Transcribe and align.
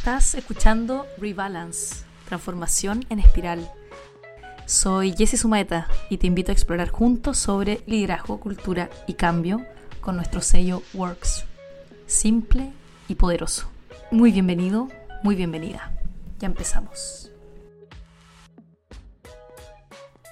Estás 0.00 0.34
escuchando 0.34 1.06
Rebalance, 1.18 2.06
transformación 2.24 3.04
en 3.10 3.18
espiral. 3.18 3.70
Soy 4.64 5.12
Jessie 5.12 5.36
Sumaeta 5.36 5.88
y 6.08 6.16
te 6.16 6.26
invito 6.26 6.50
a 6.50 6.54
explorar 6.54 6.88
juntos 6.88 7.36
sobre 7.36 7.82
liderazgo, 7.84 8.40
cultura 8.40 8.88
y 9.06 9.12
cambio 9.12 9.62
con 10.00 10.16
nuestro 10.16 10.40
sello 10.40 10.82
Works. 10.94 11.44
Simple 12.06 12.72
y 13.08 13.16
poderoso. 13.16 13.68
Muy 14.10 14.32
bienvenido, 14.32 14.88
muy 15.22 15.34
bienvenida. 15.34 15.92
Ya 16.38 16.46
empezamos. 16.46 17.30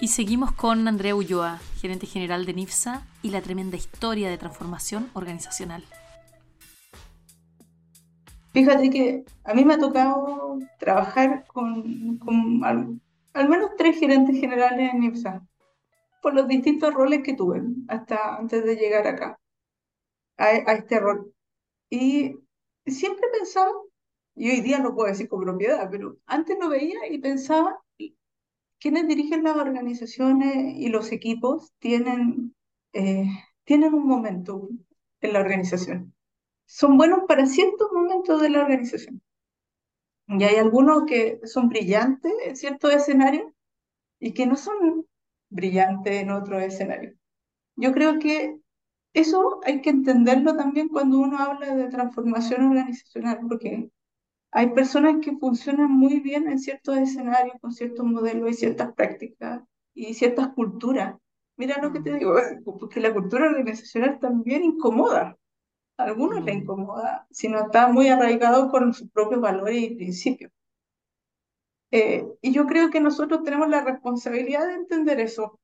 Y 0.01 0.07
seguimos 0.07 0.51
con 0.51 0.87
Andrea 0.87 1.13
Ulloa, 1.13 1.59
gerente 1.79 2.07
general 2.07 2.47
de 2.47 2.55
NIFSA, 2.55 3.05
y 3.21 3.29
la 3.29 3.41
tremenda 3.41 3.77
historia 3.77 4.31
de 4.31 4.39
transformación 4.39 5.11
organizacional. 5.13 5.83
Fíjate 8.53 8.89
que 8.89 9.25
a 9.43 9.53
mí 9.53 9.63
me 9.63 9.75
ha 9.75 9.79
tocado 9.79 10.59
trabajar 10.79 11.45
con, 11.47 12.17
con 12.17 12.63
al, 12.63 12.99
al, 13.33 13.49
menos 13.49 13.71
tres 13.77 13.99
gerentes 13.99 14.39
generales 14.39 14.91
en 14.93 15.03
IPSA, 15.03 15.47
por 16.21 16.33
los 16.33 16.47
distintos 16.47 16.93
roles 16.93 17.21
que 17.23 17.35
tuve 17.35 17.61
hasta 17.87 18.37
antes 18.37 18.63
de 18.65 18.75
llegar 18.75 19.07
acá, 19.07 19.39
a, 20.37 20.45
a 20.45 20.73
este 20.73 20.99
rol. 20.99 21.33
Y 21.89 22.35
siempre 22.85 23.27
pensaba, 23.37 23.71
y 24.35 24.49
hoy 24.49 24.61
día 24.61 24.79
lo 24.79 24.95
puedo 24.95 25.09
decir 25.09 25.27
con 25.27 25.41
propiedad, 25.41 25.87
pero 25.91 26.17
antes 26.25 26.57
lo 26.59 26.69
veía 26.69 27.07
y 27.09 27.19
pensaba, 27.19 27.79
quienes 28.79 29.07
dirigen 29.07 29.43
las 29.43 29.57
organizaciones 29.57 30.75
y 30.77 30.89
los 30.89 31.11
equipos 31.11 31.71
tienen, 31.79 32.55
eh, 32.93 33.25
tienen 33.65 33.93
un 33.93 34.07
momento 34.07 34.69
en 35.21 35.33
la 35.33 35.39
organización 35.41 36.13
son 36.69 36.97
buenos 36.97 37.21
para 37.27 37.47
ciertos 37.47 37.91
momentos 37.91 38.39
de 38.39 38.49
la 38.51 38.61
organización. 38.61 39.23
Y 40.27 40.43
hay 40.43 40.57
algunos 40.57 41.05
que 41.07 41.39
son 41.45 41.67
brillantes 41.67 42.31
en 42.45 42.55
ciertos 42.55 42.93
escenarios 42.93 43.51
y 44.19 44.33
que 44.33 44.45
no 44.45 44.55
son 44.55 45.07
brillantes 45.49 46.21
en 46.21 46.29
otros 46.29 46.61
escenarios. 46.61 47.15
Yo 47.75 47.91
creo 47.91 48.19
que 48.19 48.59
eso 49.13 49.61
hay 49.65 49.81
que 49.81 49.89
entenderlo 49.89 50.55
también 50.55 50.89
cuando 50.89 51.17
uno 51.17 51.39
habla 51.39 51.75
de 51.75 51.87
transformación 51.87 52.67
organizacional, 52.67 53.39
porque 53.49 53.89
hay 54.51 54.69
personas 54.69 55.25
que 55.25 55.37
funcionan 55.37 55.89
muy 55.89 56.19
bien 56.19 56.47
en 56.47 56.59
ciertos 56.59 56.97
escenarios, 56.97 57.55
con 57.59 57.71
ciertos 57.71 58.05
modelos 58.05 58.51
y 58.51 58.53
ciertas 58.53 58.93
prácticas 58.93 59.63
y 59.95 60.13
ciertas 60.13 60.49
culturas. 60.49 61.15
Mira 61.57 61.81
lo 61.81 61.91
que 61.91 62.01
te 62.01 62.13
digo, 62.13 62.35
porque 62.63 62.99
la 62.99 63.11
cultura 63.11 63.47
organizacional 63.47 64.19
también 64.19 64.63
incomoda 64.63 65.38
a 65.99 66.05
algunos 66.05 66.43
le 66.43 66.53
mm. 66.53 66.57
incomoda, 66.59 67.27
sino 67.29 67.59
está 67.59 67.89
muy 67.89 68.07
arraigado 68.07 68.69
con 68.71 68.93
sus 68.93 69.09
propios 69.11 69.41
valores 69.41 69.75
y 69.75 69.95
principios. 69.95 70.51
Eh, 71.91 72.25
y 72.41 72.53
yo 72.53 72.65
creo 72.67 72.89
que 72.89 73.01
nosotros 73.01 73.43
tenemos 73.43 73.67
la 73.67 73.83
responsabilidad 73.83 74.67
de 74.67 74.75
entender 74.75 75.19
eso 75.19 75.59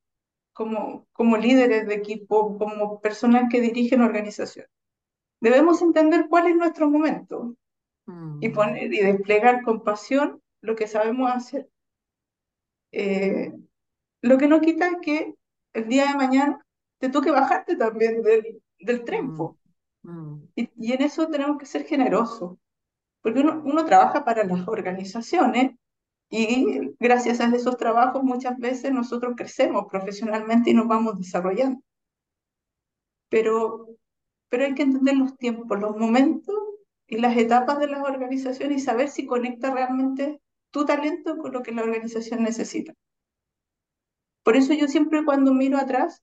como, 0.53 1.08
como 1.13 1.38
líderes 1.38 1.88
de 1.88 1.95
equipo, 1.95 2.58
como 2.58 3.00
personas 3.00 3.45
que 3.50 3.61
dirigen 3.61 4.02
organización. 4.02 4.66
Debemos 5.39 5.81
entender 5.81 6.28
cuál 6.30 6.47
es 6.47 6.56
nuestro 6.56 6.89
momento 6.89 7.56
y, 8.41 8.50
mm. 8.50 8.53
poner, 8.53 8.94
y 8.94 9.00
desplegar 9.00 9.63
con 9.63 9.83
pasión 9.83 10.41
lo 10.61 10.75
que 10.75 10.88
sabemos 10.88 11.31
hacer. 11.31 11.69
Eh, 12.91 13.53
lo 14.22 14.38
que 14.38 14.47
no 14.47 14.59
quita 14.59 14.88
es 14.88 14.97
que 15.02 15.36
el 15.73 15.88
día 15.88 16.08
de 16.08 16.16
mañana 16.16 16.66
te 17.00 17.08
toque 17.08 17.31
bajarte 17.31 17.78
también 17.78 18.22
del, 18.22 18.61
del 18.80 19.06
tren. 19.06 19.33
Mm. 19.33 19.56
Mm. 20.05 20.49
Y, 20.55 20.93
en 20.93 21.01
eso 21.01 21.27
tenemos 21.27 21.57
que 21.57 21.65
ser 21.65 21.85
generosos, 21.85 22.57
porque 23.21 23.39
uno, 23.39 23.61
uno 23.65 23.85
trabaja 23.85 24.23
para 24.23 24.43
las 24.43 24.67
organizaciones 24.67 25.75
y 26.29 26.93
gracias 26.99 27.39
a 27.39 27.47
esos 27.55 27.77
trabajos 27.77 28.23
muchas 28.23 28.57
veces 28.57 28.91
nosotros 28.91 29.33
crecemos 29.35 29.85
profesionalmente 29.89 30.69
y 30.69 30.73
nos 30.73 30.88
vamos 30.88 31.17
desarrollando. 31.17 31.81
Pero, 33.29 33.88
pero 34.49 34.65
hay 34.65 34.75
que 34.75 34.83
entender 34.83 35.17
los 35.17 35.38
tiempos, 35.38 35.79
los 35.79 35.97
momentos 35.97 36.55
y 37.07 37.17
las 37.17 37.35
etapas 37.38 37.79
de 37.79 37.88
las 37.88 38.03
organizaciones 38.03 38.81
y 38.81 38.85
saber 38.85 39.09
si 39.09 39.25
conecta 39.25 39.73
realmente 39.73 40.39
tu 40.71 40.85
talento 40.85 41.38
con 41.38 41.51
lo 41.51 41.63
que 41.63 41.71
la 41.71 41.83
organización 41.83 42.44
necesita. 42.44 42.94
Por 44.44 44.55
eso 44.55 44.73
yo 44.73 44.88
siempre 44.88 45.25
cuando 45.25 45.53
miro 45.53 45.77
atrás 45.77 46.21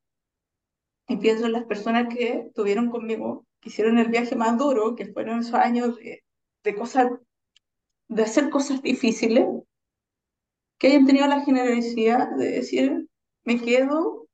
y 1.08 1.16
pienso 1.16 1.46
en 1.46 1.52
las 1.52 1.64
personas 1.64 2.14
que 2.14 2.46
estuvieron 2.46 2.90
conmigo 2.90 3.44
que 3.62 3.70
hicieron 3.70 3.98
el 3.98 4.08
viaje 4.08 4.36
más 4.36 4.58
duro, 4.58 4.94
que 4.96 5.06
fueron 5.06 5.38
esos 5.38 5.54
años 5.54 5.96
de, 5.96 6.22
de 6.64 6.74
cosas, 6.74 7.10
de 8.08 8.22
hacer 8.22 8.50
cosas 8.50 8.82
difíciles, 8.82 9.46
que 10.78 10.88
hayan 10.88 11.06
tenido 11.06 11.28
la 11.28 11.42
generosidad 11.42 12.36
de 12.36 12.50
decir, 12.50 13.08
me 13.44 13.60
quedo 13.60 14.26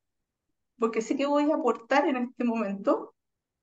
porque 0.79 1.03
sé 1.03 1.17
que 1.17 1.27
voy 1.27 1.51
a 1.51 1.57
aportar 1.57 2.07
en 2.09 2.17
este 2.17 2.45
momento, 2.45 3.15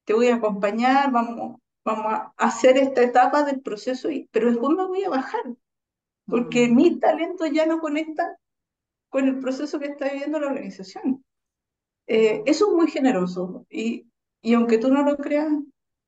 te 0.04 0.14
voy 0.14 0.28
a 0.28 0.36
acompañar, 0.36 1.12
vamos, 1.12 1.60
vamos 1.84 2.06
a 2.06 2.34
hacer 2.38 2.78
esta 2.78 3.02
etapa 3.02 3.44
del 3.44 3.62
proceso, 3.62 4.12
y, 4.12 4.30
pero 4.32 4.50
después 4.50 4.78
me 4.78 4.86
voy 4.86 5.04
a 5.04 5.10
bajar, 5.10 5.44
porque 6.28 6.68
mm. 6.68 6.76
mi 6.76 7.00
talento 7.00 7.46
ya 7.48 7.66
no 7.66 7.80
conecta 7.80 8.38
con 9.10 9.28
el 9.28 9.40
proceso 9.40 9.80
que 9.80 9.88
está 9.88 10.10
viviendo 10.10 10.40
la 10.40 10.48
organización. 10.48 11.24
Eh, 12.08 12.44
eso 12.46 12.70
es 12.70 12.74
muy 12.76 12.92
generoso 12.92 13.66
y, 13.70 14.06
y 14.46 14.54
aunque 14.54 14.78
tú 14.78 14.94
no 14.94 15.02
lo 15.02 15.18
creas, 15.18 15.52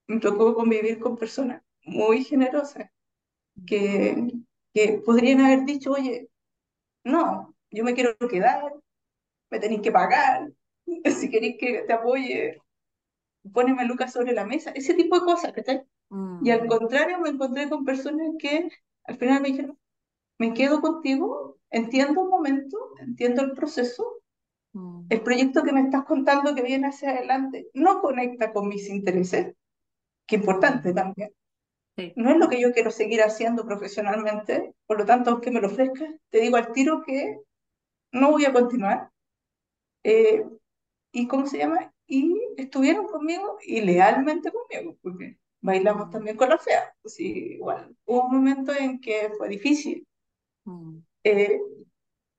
me 0.05 0.19
tocó 0.19 0.53
convivir 0.53 0.99
con 0.99 1.17
personas 1.17 1.63
muy 1.83 2.23
generosas 2.23 2.87
que, 3.65 4.31
que 4.75 5.01
podrían 5.03 5.41
haber 5.41 5.65
dicho, 5.65 5.93
oye, 5.93 6.29
no, 7.03 7.55
yo 7.71 7.83
me 7.83 7.95
quiero 7.95 8.15
quedar, 8.29 8.71
me 9.49 9.59
tenéis 9.59 9.81
que 9.81 9.91
pagar, 9.91 10.51
si 11.19 11.31
queréis 11.31 11.57
que 11.59 11.81
te 11.87 11.93
apoye, 11.93 12.61
poneme 13.51 13.85
lucas 13.85 14.13
sobre 14.13 14.33
la 14.33 14.45
mesa, 14.45 14.69
ese 14.69 14.93
tipo 14.93 15.19
de 15.19 15.25
cosas, 15.25 15.51
¿cachai? 15.53 15.81
Y 16.43 16.51
al 16.51 16.65
mm. 16.65 16.67
contrario, 16.67 17.19
me 17.19 17.29
encontré 17.29 17.67
con 17.67 17.85
personas 17.85 18.35
que 18.37 18.69
al 19.05 19.17
final 19.17 19.41
me 19.41 19.47
dijeron, 19.47 19.79
me 20.37 20.53
quedo 20.53 20.79
contigo, 20.79 21.57
entiendo 21.71 22.21
un 22.21 22.29
momento, 22.29 22.77
entiendo 22.99 23.41
el 23.41 23.53
proceso, 23.53 24.21
Mm. 24.26 24.26
El 25.09 25.21
proyecto 25.21 25.63
que 25.63 25.71
me 25.71 25.81
estás 25.81 26.03
contando 26.05 26.53
que 26.53 26.61
viene 26.61 26.88
hacia 26.88 27.11
adelante 27.11 27.67
no 27.73 28.01
conecta 28.01 28.51
con 28.51 28.67
mis 28.67 28.89
intereses, 28.89 29.55
que 30.25 30.35
importante 30.35 30.93
también. 30.93 31.31
No 32.15 32.29
es 32.29 32.38
lo 32.38 32.47
que 32.47 32.61
yo 32.61 32.73
quiero 32.73 32.91
seguir 32.91 33.21
haciendo 33.23 33.66
profesionalmente, 33.66 34.75
por 34.85 34.99
lo 34.99 35.05
tanto, 35.05 35.31
aunque 35.31 35.49
me 35.49 35.61
lo 35.61 35.67
ofrezcas, 35.67 36.13
te 36.29 36.41
digo 36.41 36.57
al 36.57 36.71
tiro 36.71 37.01
que 37.03 37.39
no 38.11 38.31
voy 38.31 38.45
a 38.45 38.53
continuar. 38.53 39.09
Eh, 40.03 40.45
¿Y 41.11 41.27
cómo 41.27 41.47
se 41.47 41.57
llama? 41.57 41.91
Y 42.05 42.35
estuvieron 42.57 43.07
conmigo 43.07 43.57
y 43.66 43.81
lealmente 43.81 44.51
conmigo, 44.51 44.95
porque 45.01 45.39
bailamos 45.59 46.11
también 46.11 46.37
con 46.37 46.49
la 46.49 46.59
fea. 46.59 46.93
Pues 47.01 47.19
igual, 47.19 47.95
hubo 48.05 48.25
un 48.25 48.35
momento 48.35 48.73
en 48.73 48.99
que 48.99 49.31
fue 49.35 49.49
difícil. 49.49 50.05
Mm. 50.66 50.99
Eh, 51.23 51.59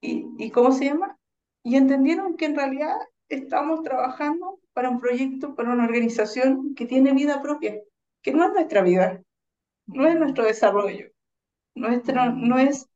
y, 0.00 0.26
¿Y 0.38 0.50
cómo 0.50 0.70
se 0.70 0.84
llama? 0.84 1.17
Y 1.68 1.76
entendieron 1.76 2.38
que 2.38 2.46
en 2.46 2.56
realidad 2.56 2.96
estamos 3.28 3.82
trabajando 3.82 4.58
para 4.72 4.88
un 4.88 4.98
proyecto, 4.98 5.54
para 5.54 5.70
una 5.70 5.84
organización 5.84 6.74
que 6.74 6.86
tiene 6.86 7.12
vida 7.12 7.42
propia, 7.42 7.78
que 8.22 8.32
no 8.32 8.46
es 8.46 8.52
nuestra 8.54 8.80
vida, 8.80 9.22
no 9.86 10.08
es 10.08 10.18
nuestro 10.18 10.44
desarrollo, 10.44 11.10
nuestro, 11.74 12.32
no, 12.32 12.58
es, 12.58 12.88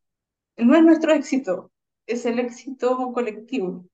no 0.56 0.74
es 0.74 0.82
nuestro 0.84 1.12
éxito, 1.12 1.70
es 2.06 2.24
el 2.24 2.38
éxito 2.38 3.12
colectivo. 3.12 3.84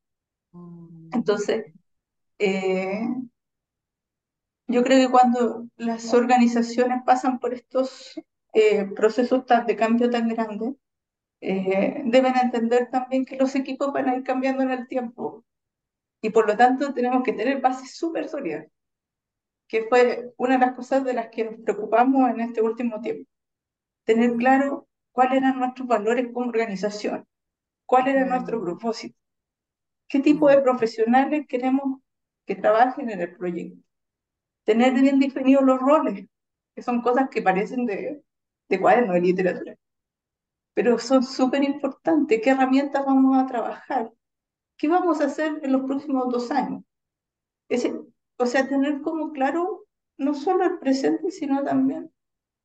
Entonces, 1.13 1.73
eh, 2.39 3.01
yo 4.69 4.85
creo 4.85 5.09
que 5.09 5.11
cuando 5.11 5.67
las 5.77 6.15
organizaciones 6.15 7.03
pasan 7.05 7.41
por 7.41 7.53
estos 7.53 8.15
eh, 8.53 8.85
procesos 8.95 9.45
de 9.67 9.75
cambio 9.75 10.09
tan 10.09 10.29
grandes, 10.29 10.77
eh, 11.41 12.03
deben 12.05 12.37
entender 12.37 12.91
también 12.91 13.25
que 13.25 13.37
los 13.37 13.55
equipos 13.55 13.93
van 13.93 14.09
a 14.09 14.17
ir 14.17 14.25
cambiando 14.25 14.63
en 14.63 14.71
el 14.71 14.89
tiempo 14.89 15.45
y 16.21 16.31
por 16.31 16.49
lo 16.49 16.57
tanto 16.57 16.93
tenemos 16.95 17.23
que 17.23 17.33
tener 17.33 17.61
bases 17.61 17.97
súper 17.97 18.29
sólidas, 18.29 18.67
que 19.69 19.85
fue 19.89 20.33
una 20.37 20.55
de 20.59 20.67
las 20.67 20.75
cosas 20.75 21.05
de 21.05 21.15
las 21.15 21.29
que 21.29 21.45
nos 21.45 21.61
preocupamos 21.61 22.31
en 22.31 22.41
este 22.41 22.63
último 22.63 23.01
tiempo. 23.01 23.31
Tener 24.05 24.33
claro 24.37 24.89
cuáles 25.13 25.39
eran 25.39 25.59
nuestros 25.59 25.87
valores 25.87 26.29
como 26.33 26.49
organización, 26.49 27.27
cuál 27.87 28.09
era 28.09 28.25
nuestro 28.25 28.59
mm. 28.59 28.65
propósito, 28.65 29.17
qué 30.09 30.21
tipo 30.21 30.49
de 30.49 30.59
mm. 30.59 30.63
profesionales 30.65 31.47
queremos 31.49 32.01
que 32.47 32.57
trabajen 32.57 33.11
en 33.11 33.21
el 33.21 33.37
proyecto. 33.37 33.81
Tener 34.65 34.93
bien 34.95 35.21
definidos 35.21 35.65
los 35.65 35.79
roles, 35.79 36.27
que 36.75 36.83
son 36.83 37.03
cosas 37.03 37.29
que 37.31 37.43
parecen 37.43 37.87
de, 37.87 38.23
de 38.69 38.81
cuaderno 38.81 39.15
de 39.15 39.21
literatura 39.21 39.77
pero 40.79 40.97
son 40.97 41.25
súper 41.25 41.65
importantes. 41.65 42.41
¿Qué 42.41 42.51
herramientas 42.51 43.05
vamos 43.05 43.37
a 43.37 43.47
trabajar? 43.47 44.13
¿Qué 44.77 44.87
vamos 44.87 45.21
a 45.21 45.25
hacer 45.25 45.59
en 45.61 45.73
los 45.73 45.83
próximos 45.83 46.29
dos 46.31 46.53
años? 46.53 46.85
o 48.37 48.47
sea, 48.47 48.69
tener 48.69 49.01
como 49.01 49.33
claro 49.33 49.87
no 50.19 50.35
solo 50.35 50.63
el 50.63 50.79
presente, 50.79 51.33
sino 51.33 51.65
también 51.65 52.13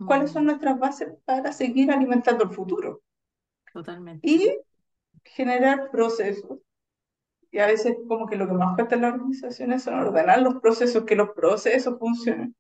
cuáles 0.06 0.30
son 0.30 0.46
nuestras 0.46 0.78
bases 0.78 1.10
para 1.26 1.52
seguir 1.52 1.92
alimentando 1.92 2.44
el 2.44 2.52
futuro 2.52 3.02
totalmente. 3.74 4.28
y 4.28 4.60
generar 5.24 5.90
procesos. 5.90 6.60
Y 7.50 7.58
a 7.58 7.66
veces 7.66 7.98
como 8.08 8.28
que 8.28 8.36
lo 8.36 8.46
que 8.46 8.54
más 8.54 8.76
cuesta 8.76 8.94
en 8.94 9.02
las 9.02 9.14
organizaciones 9.16 9.82
son 9.82 9.96
ordenar 9.96 10.40
los 10.44 10.62
procesos, 10.62 11.04
que 11.04 11.16
los 11.16 11.32
procesos 11.32 11.98
funcionen. 11.98 12.56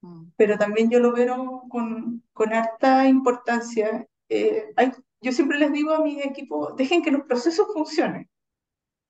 Mm, 0.00 0.30
Pero 0.38 0.56
también 0.56 0.88
yo 0.88 0.98
lo 0.98 1.12
veo 1.12 1.64
con, 1.68 2.22
con 2.32 2.54
harta 2.54 3.06
importancia. 3.06 4.08
Eh, 4.28 4.72
hay- 4.76 4.92
yo 5.20 5.32
siempre 5.32 5.58
les 5.58 5.72
digo 5.72 5.92
a 5.92 6.00
mi 6.02 6.20
equipo, 6.22 6.72
dejen 6.74 7.02
que 7.02 7.10
los 7.10 7.22
procesos 7.24 7.68
funcionen, 7.72 8.28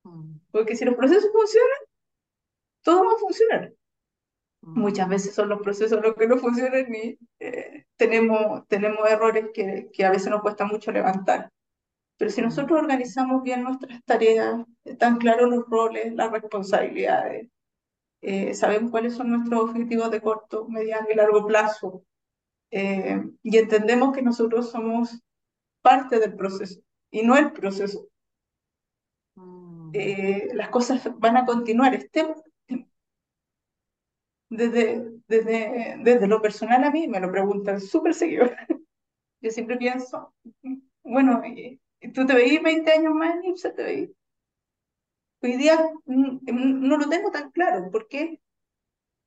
mm, 0.04 0.36
porque 0.52 0.76
si 0.76 0.84
los 0.86 0.96
procesos 0.96 1.30
funcionan, 1.32 1.78
todo 2.82 3.04
va 3.04 3.12
a 3.14 3.18
funcionar. 3.18 3.72
mm, 4.62 4.74
Muchas 4.74 5.08
veces 5.08 5.34
son 5.34 5.48
los 5.48 5.60
procesos 5.62 6.00
los 6.02 6.14
que 6.14 6.26
no 6.28 6.38
funcionan 6.38 6.94
y 6.94 7.18
eh, 7.40 7.84
tenemos, 7.96 8.66
tenemos 8.68 9.08
errores 9.10 9.46
que, 9.52 9.88
que 9.92 10.04
a 10.04 10.10
veces 10.10 10.28
nos 10.30 10.42
cuesta 10.42 10.64
mucho 10.66 10.92
levantar. 10.92 11.50
Pero 12.18 12.30
si 12.30 12.42
mm, 12.42 12.42
nosotros 12.42 12.80
organizamos 12.80 13.42
bien 13.42 13.64
nuestras 13.64 14.02
tareas, 14.04 14.64
están 14.84 15.18
claros 15.18 15.50
los 15.50 15.66
roles, 15.68 16.14
las 16.14 16.32
responsabilidades, 16.32 17.48
eh, 18.22 18.54
sabemos 18.54 18.90
cuáles 18.92 19.14
son 19.14 19.30
nuestros 19.30 19.62
objetivos 19.70 20.10
de 20.10 20.20
corto, 20.22 20.68
mediano 20.68 21.08
y 21.10 21.16
largo 21.16 21.46
plazo, 21.46 22.04
eh, 22.70 23.22
y 23.42 23.56
entendemos 23.56 24.14
que 24.14 24.22
nosotros 24.22 24.70
somos 24.70 25.20
parte 25.82 26.18
del 26.18 26.34
proceso 26.34 26.80
y 27.10 27.22
no 27.22 27.36
el 27.36 27.52
proceso, 27.52 28.08
mm. 29.36 29.90
eh, 29.94 30.48
las 30.54 30.68
cosas 30.68 31.08
van 31.18 31.36
a 31.36 31.46
continuar, 31.46 31.94
estemos 31.94 32.42
desde, 34.50 35.04
desde, 35.26 35.96
desde 36.02 36.26
lo 36.26 36.40
personal 36.40 36.84
a 36.84 36.90
mí, 36.90 37.06
me 37.06 37.20
lo 37.20 37.30
preguntan 37.30 37.80
súper 37.80 38.14
seguido. 38.14 38.46
Yo 39.40 39.50
siempre 39.50 39.76
pienso, 39.76 40.34
bueno, 41.02 41.42
¿tú 42.14 42.26
te 42.26 42.34
veís 42.34 42.62
20 42.62 42.90
años 42.90 43.14
más 43.14 43.36
en 43.36 43.44
IPSA? 43.44 43.74
¿Te 43.74 43.82
veís? 43.82 44.10
Hoy 45.40 45.56
día 45.56 45.78
mm, 46.06 46.40
no 46.88 46.96
lo 46.96 47.08
tengo 47.08 47.30
tan 47.30 47.50
claro. 47.50 47.90
¿Por 47.90 48.08
qué? 48.08 48.40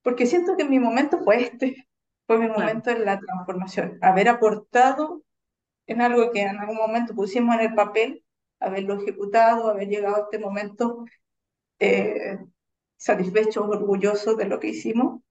Porque 0.01 0.25
siento 0.25 0.57
que 0.57 0.65
mi 0.65 0.79
momento 0.79 1.19
fue 1.23 1.43
este, 1.43 1.87
fue 2.37 2.39
mi 2.39 2.47
Claro. 2.53 2.75
momento 2.75 2.89
en 2.91 3.05
la 3.05 3.19
transformación, 3.19 3.97
haber 4.01 4.29
aportado 4.29 5.23
en 5.87 6.01
algo 6.01 6.31
que 6.31 6.41
en 6.43 6.57
algún 6.59 6.77
momento 6.77 7.15
pusimos 7.15 7.55
en 7.57 7.61
el 7.63 7.75
papel, 7.75 8.23
haberlo 8.59 8.95
ejecutado, 9.01 9.69
haber 9.69 9.89
llegado 9.89 10.17
a 10.17 10.19
este 10.21 10.39
momento 10.39 11.05
eh, 11.79 12.39
satisfechos, 12.97 13.67
orgullosos 13.69 14.37
de 14.37 14.45
lo 14.47 14.59
que 14.59 14.69
hicimos. 14.69 15.21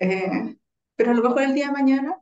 Eh, 0.00 0.56
pero 0.96 1.12
a 1.12 1.14
lo 1.14 1.22
mejor 1.22 1.42
el 1.42 1.54
día 1.54 1.68
de 1.68 1.72
mañana 1.72 2.20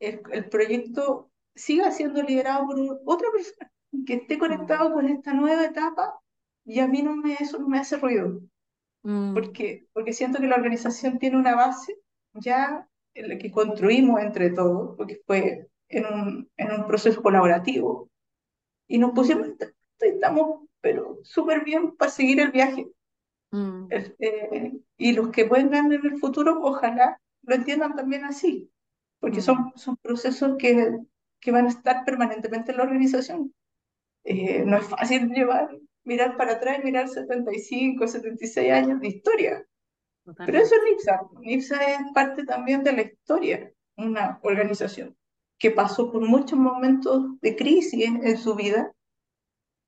el, 0.00 0.22
el 0.32 0.48
proyecto 0.48 1.30
siga 1.54 1.90
siendo 1.90 2.22
liderado 2.22 2.66
por 2.66 2.78
otra 3.06 3.28
persona 3.32 3.72
que 4.06 4.14
esté 4.14 4.38
Mm, 4.38 4.38
conectado 4.38 4.92
con 4.94 5.06
esta 5.08 5.34
nueva 5.34 5.64
etapa 5.66 6.20
y 6.64 6.80
a 6.80 6.88
mí 6.88 7.02
no 7.02 7.16
me, 7.16 7.34
eso 7.34 7.58
no 7.58 7.68
me 7.68 7.78
hace 7.80 7.96
ruido. 7.98 8.40
mm, 9.04 9.48
porque, 9.52 9.86
porque 9.92 10.12
siento 10.12 10.40
que 10.40 10.46
la 10.46 10.56
organización 10.56 11.18
tiene 11.18 11.36
una 11.38 11.54
base 11.56 11.96
ya 12.34 12.87
la 13.26 13.38
que 13.38 13.50
construimos 13.50 14.20
entre 14.20 14.50
todos, 14.50 14.96
porque 14.96 15.20
fue 15.26 15.68
en 15.88 16.06
un, 16.06 16.50
en 16.56 16.72
un 16.72 16.86
proceso 16.86 17.22
colaborativo, 17.22 18.10
y 18.88 18.98
nos 18.98 19.12
pusimos, 19.12 19.48
estamos, 20.00 20.66
pero 20.80 21.18
súper 21.24 21.64
bien 21.64 21.96
para 21.96 22.10
seguir 22.10 22.40
el 22.40 22.52
viaje. 22.52 22.88
mm, 23.52 23.86
El- 23.90 24.16
eh, 24.20 24.72
y 24.96 25.12
los 25.12 25.30
que 25.30 25.44
vengan 25.44 25.92
en 25.92 26.04
el 26.06 26.18
futuro, 26.18 26.60
ojalá 26.62 27.20
lo 27.42 27.54
entiendan 27.54 27.94
también 27.96 28.24
así, 28.24 28.70
porque 29.20 29.38
mm, 29.38 29.42
son, 29.42 29.72
son 29.76 29.96
procesos 29.98 30.56
que, 30.58 30.98
que 31.40 31.52
van 31.52 31.66
a 31.66 31.70
estar 31.70 32.04
permanentemente 32.04 32.72
en 32.72 32.78
la 32.78 32.84
organización. 32.84 33.54
Eh, 34.24 34.64
no 34.66 34.78
es 34.78 34.86
fácil 34.86 35.30
llevar, 35.30 35.70
mirar 36.04 36.36
para 36.36 36.54
atrás 36.54 36.78
y 36.80 36.84
mirar 36.86 37.08
75, 37.08 38.08
76 38.08 38.72
años 38.72 39.00
de 39.00 39.08
historia 39.08 39.66
pero 40.36 40.58
eso 40.58 40.74
es. 40.74 40.82
NIPSA. 40.90 41.20
NIPSA 41.40 41.92
es 41.92 42.00
parte 42.14 42.44
también 42.44 42.82
de 42.82 42.92
la 42.92 43.02
historia, 43.02 43.72
una 43.96 44.38
organización 44.42 45.16
que 45.58 45.70
pasó 45.70 46.10
por 46.12 46.22
muchos 46.22 46.58
momentos 46.58 47.38
de 47.40 47.56
crisis 47.56 48.04
en, 48.04 48.38
su 48.38 48.54
vida, 48.54 48.92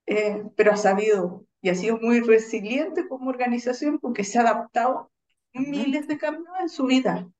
eh, 0.06 0.42
pero 0.56 0.72
ha 0.72 0.76
sabido 0.76 1.46
y 1.62 1.68
ha 1.68 1.74
sido 1.74 1.98
muy 1.98 2.20
resiliente 2.20 3.06
como 3.06 3.30
organización 3.30 3.98
porque 4.00 4.24
se 4.24 4.38
ha 4.38 4.42
adaptado 4.42 5.10
Totalmente. 5.52 5.78
miles 5.78 6.08
de 6.08 6.18
cambios 6.18 6.54
en 6.60 6.68
su 6.68 6.86
vida. 6.86 7.30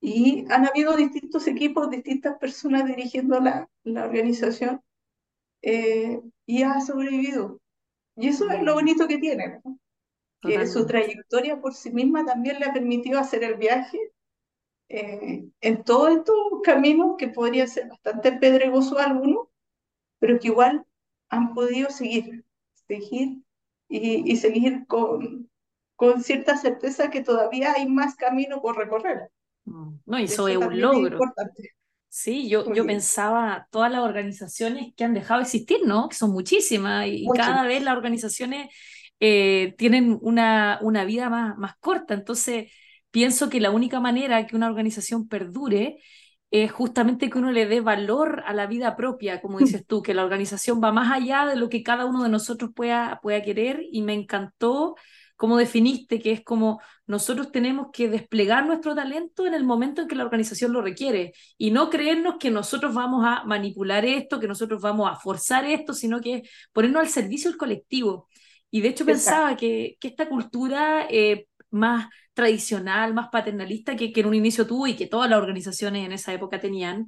Y 0.00 0.44
han 0.50 0.66
habido 0.66 0.94
distintos 0.96 1.46
equipos, 1.46 1.90
distintas 1.90 2.36
personas 2.38 2.84
dirigiendo 2.84 3.40
la, 3.40 3.68
la 3.84 4.04
organización 4.04 4.82
eh, 5.62 6.20
y 6.44 6.62
ha 6.62 6.80
sobrevivido. 6.80 7.60
Y 8.16 8.28
eso 8.28 8.48
es 8.50 8.62
lo 8.62 8.74
bonito 8.74 9.08
que 9.08 9.18
tiene, 9.18 9.60
¿no? 9.64 9.78
Que 10.44 10.66
su 10.66 10.86
trayectoria 10.86 11.60
por 11.60 11.74
sí 11.74 11.90
misma 11.92 12.24
también 12.26 12.58
le 12.60 12.66
ha 12.66 12.72
permitido 12.72 13.18
hacer 13.20 13.44
el 13.44 13.56
viaje 13.56 13.98
eh, 14.88 15.46
en 15.60 15.84
todos 15.84 16.10
estos 16.10 16.36
caminos 16.64 17.16
que 17.18 17.28
podría 17.28 17.66
ser 17.66 17.88
bastante 17.88 18.32
pedregoso 18.32 18.98
algunos, 18.98 19.48
pero 20.18 20.38
que 20.40 20.48
igual 20.48 20.86
han 21.30 21.54
podido 21.54 21.90
seguir, 21.90 22.44
seguir 22.88 23.42
y, 23.88 24.30
y 24.32 24.36
seguir 24.36 24.86
con, 24.86 25.50
con 25.96 26.22
cierta 26.22 26.56
certeza 26.56 27.10
que 27.10 27.22
todavía 27.22 27.74
hay 27.74 27.86
más 27.88 28.16
camino 28.16 28.60
por 28.62 28.76
recorrer. 28.78 29.30
Mm. 29.66 29.96
No, 30.06 30.18
y 30.18 30.24
Y 30.24 30.24
eso 30.24 30.48
es 30.48 30.56
eso 30.56 30.58
un 30.58 30.72
es 30.72 30.78
logro. 30.80 31.02
importante. 31.02 31.70
Sí, 32.08 32.48
yo, 32.48 32.72
yo 32.72 32.86
pensaba 32.86 33.66
todas 33.72 33.90
las 33.90 34.02
organizaciones 34.02 34.94
que 34.96 35.04
han 35.04 35.14
dejado 35.14 35.40
de 35.40 35.44
existir, 35.44 35.80
¿no? 35.84 36.08
Que 36.08 36.14
son 36.16 36.30
muchísimas 36.32 37.06
y 37.08 37.32
cada 37.32 37.64
vez 37.66 37.82
las 37.82 37.96
organizaciones 37.96 38.68
eh, 39.20 39.74
tienen 39.78 40.18
una, 40.20 40.78
una 40.82 41.04
vida 41.04 41.30
más, 41.30 41.56
más 41.58 41.76
corta. 41.78 42.14
Entonces, 42.14 42.72
pienso 43.10 43.48
que 43.50 43.60
la 43.60 43.70
única 43.70 44.00
manera 44.00 44.46
que 44.46 44.56
una 44.56 44.68
organización 44.68 45.28
perdure 45.28 45.98
es 46.50 46.70
justamente 46.70 47.30
que 47.30 47.38
uno 47.38 47.50
le 47.50 47.66
dé 47.66 47.80
valor 47.80 48.44
a 48.46 48.54
la 48.54 48.66
vida 48.66 48.96
propia, 48.96 49.40
como 49.40 49.58
dices 49.58 49.84
tú, 49.86 50.02
que 50.02 50.14
la 50.14 50.24
organización 50.24 50.80
va 50.82 50.92
más 50.92 51.12
allá 51.12 51.46
de 51.46 51.56
lo 51.56 51.68
que 51.68 51.82
cada 51.82 52.04
uno 52.04 52.22
de 52.22 52.28
nosotros 52.28 52.70
pueda, 52.74 53.18
pueda 53.22 53.42
querer 53.42 53.82
y 53.90 54.02
me 54.02 54.14
encantó 54.14 54.94
cómo 55.36 55.56
definiste 55.56 56.20
que 56.20 56.30
es 56.32 56.44
como 56.44 56.80
nosotros 57.06 57.50
tenemos 57.50 57.88
que 57.92 58.08
desplegar 58.08 58.66
nuestro 58.66 58.94
talento 58.94 59.46
en 59.46 59.54
el 59.54 59.64
momento 59.64 60.02
en 60.02 60.08
que 60.08 60.14
la 60.14 60.24
organización 60.24 60.72
lo 60.72 60.80
requiere 60.80 61.32
y 61.58 61.70
no 61.70 61.90
creernos 61.90 62.36
que 62.38 62.50
nosotros 62.50 62.94
vamos 62.94 63.24
a 63.26 63.44
manipular 63.44 64.04
esto, 64.04 64.38
que 64.38 64.48
nosotros 64.48 64.80
vamos 64.80 65.10
a 65.10 65.16
forzar 65.16 65.64
esto, 65.64 65.92
sino 65.92 66.20
que 66.20 66.44
ponernos 66.72 67.02
al 67.02 67.08
servicio 67.08 67.50
del 67.50 67.58
colectivo. 67.58 68.28
Y 68.74 68.80
de 68.80 68.88
hecho 68.88 69.06
pensaba 69.06 69.56
que, 69.56 69.96
que 70.00 70.08
esta 70.08 70.28
cultura 70.28 71.06
eh, 71.08 71.46
más 71.70 72.08
tradicional, 72.32 73.14
más 73.14 73.28
paternalista 73.28 73.94
que, 73.94 74.12
que, 74.12 74.20
en 74.22 74.26
un 74.26 74.34
inicio 74.34 74.66
tuvo 74.66 74.88
y 74.88 74.96
que 74.96 75.06
todas 75.06 75.30
las 75.30 75.38
organizaciones 75.38 76.04
en 76.04 76.10
esa 76.10 76.32
época 76.32 76.58
tenían, 76.58 77.06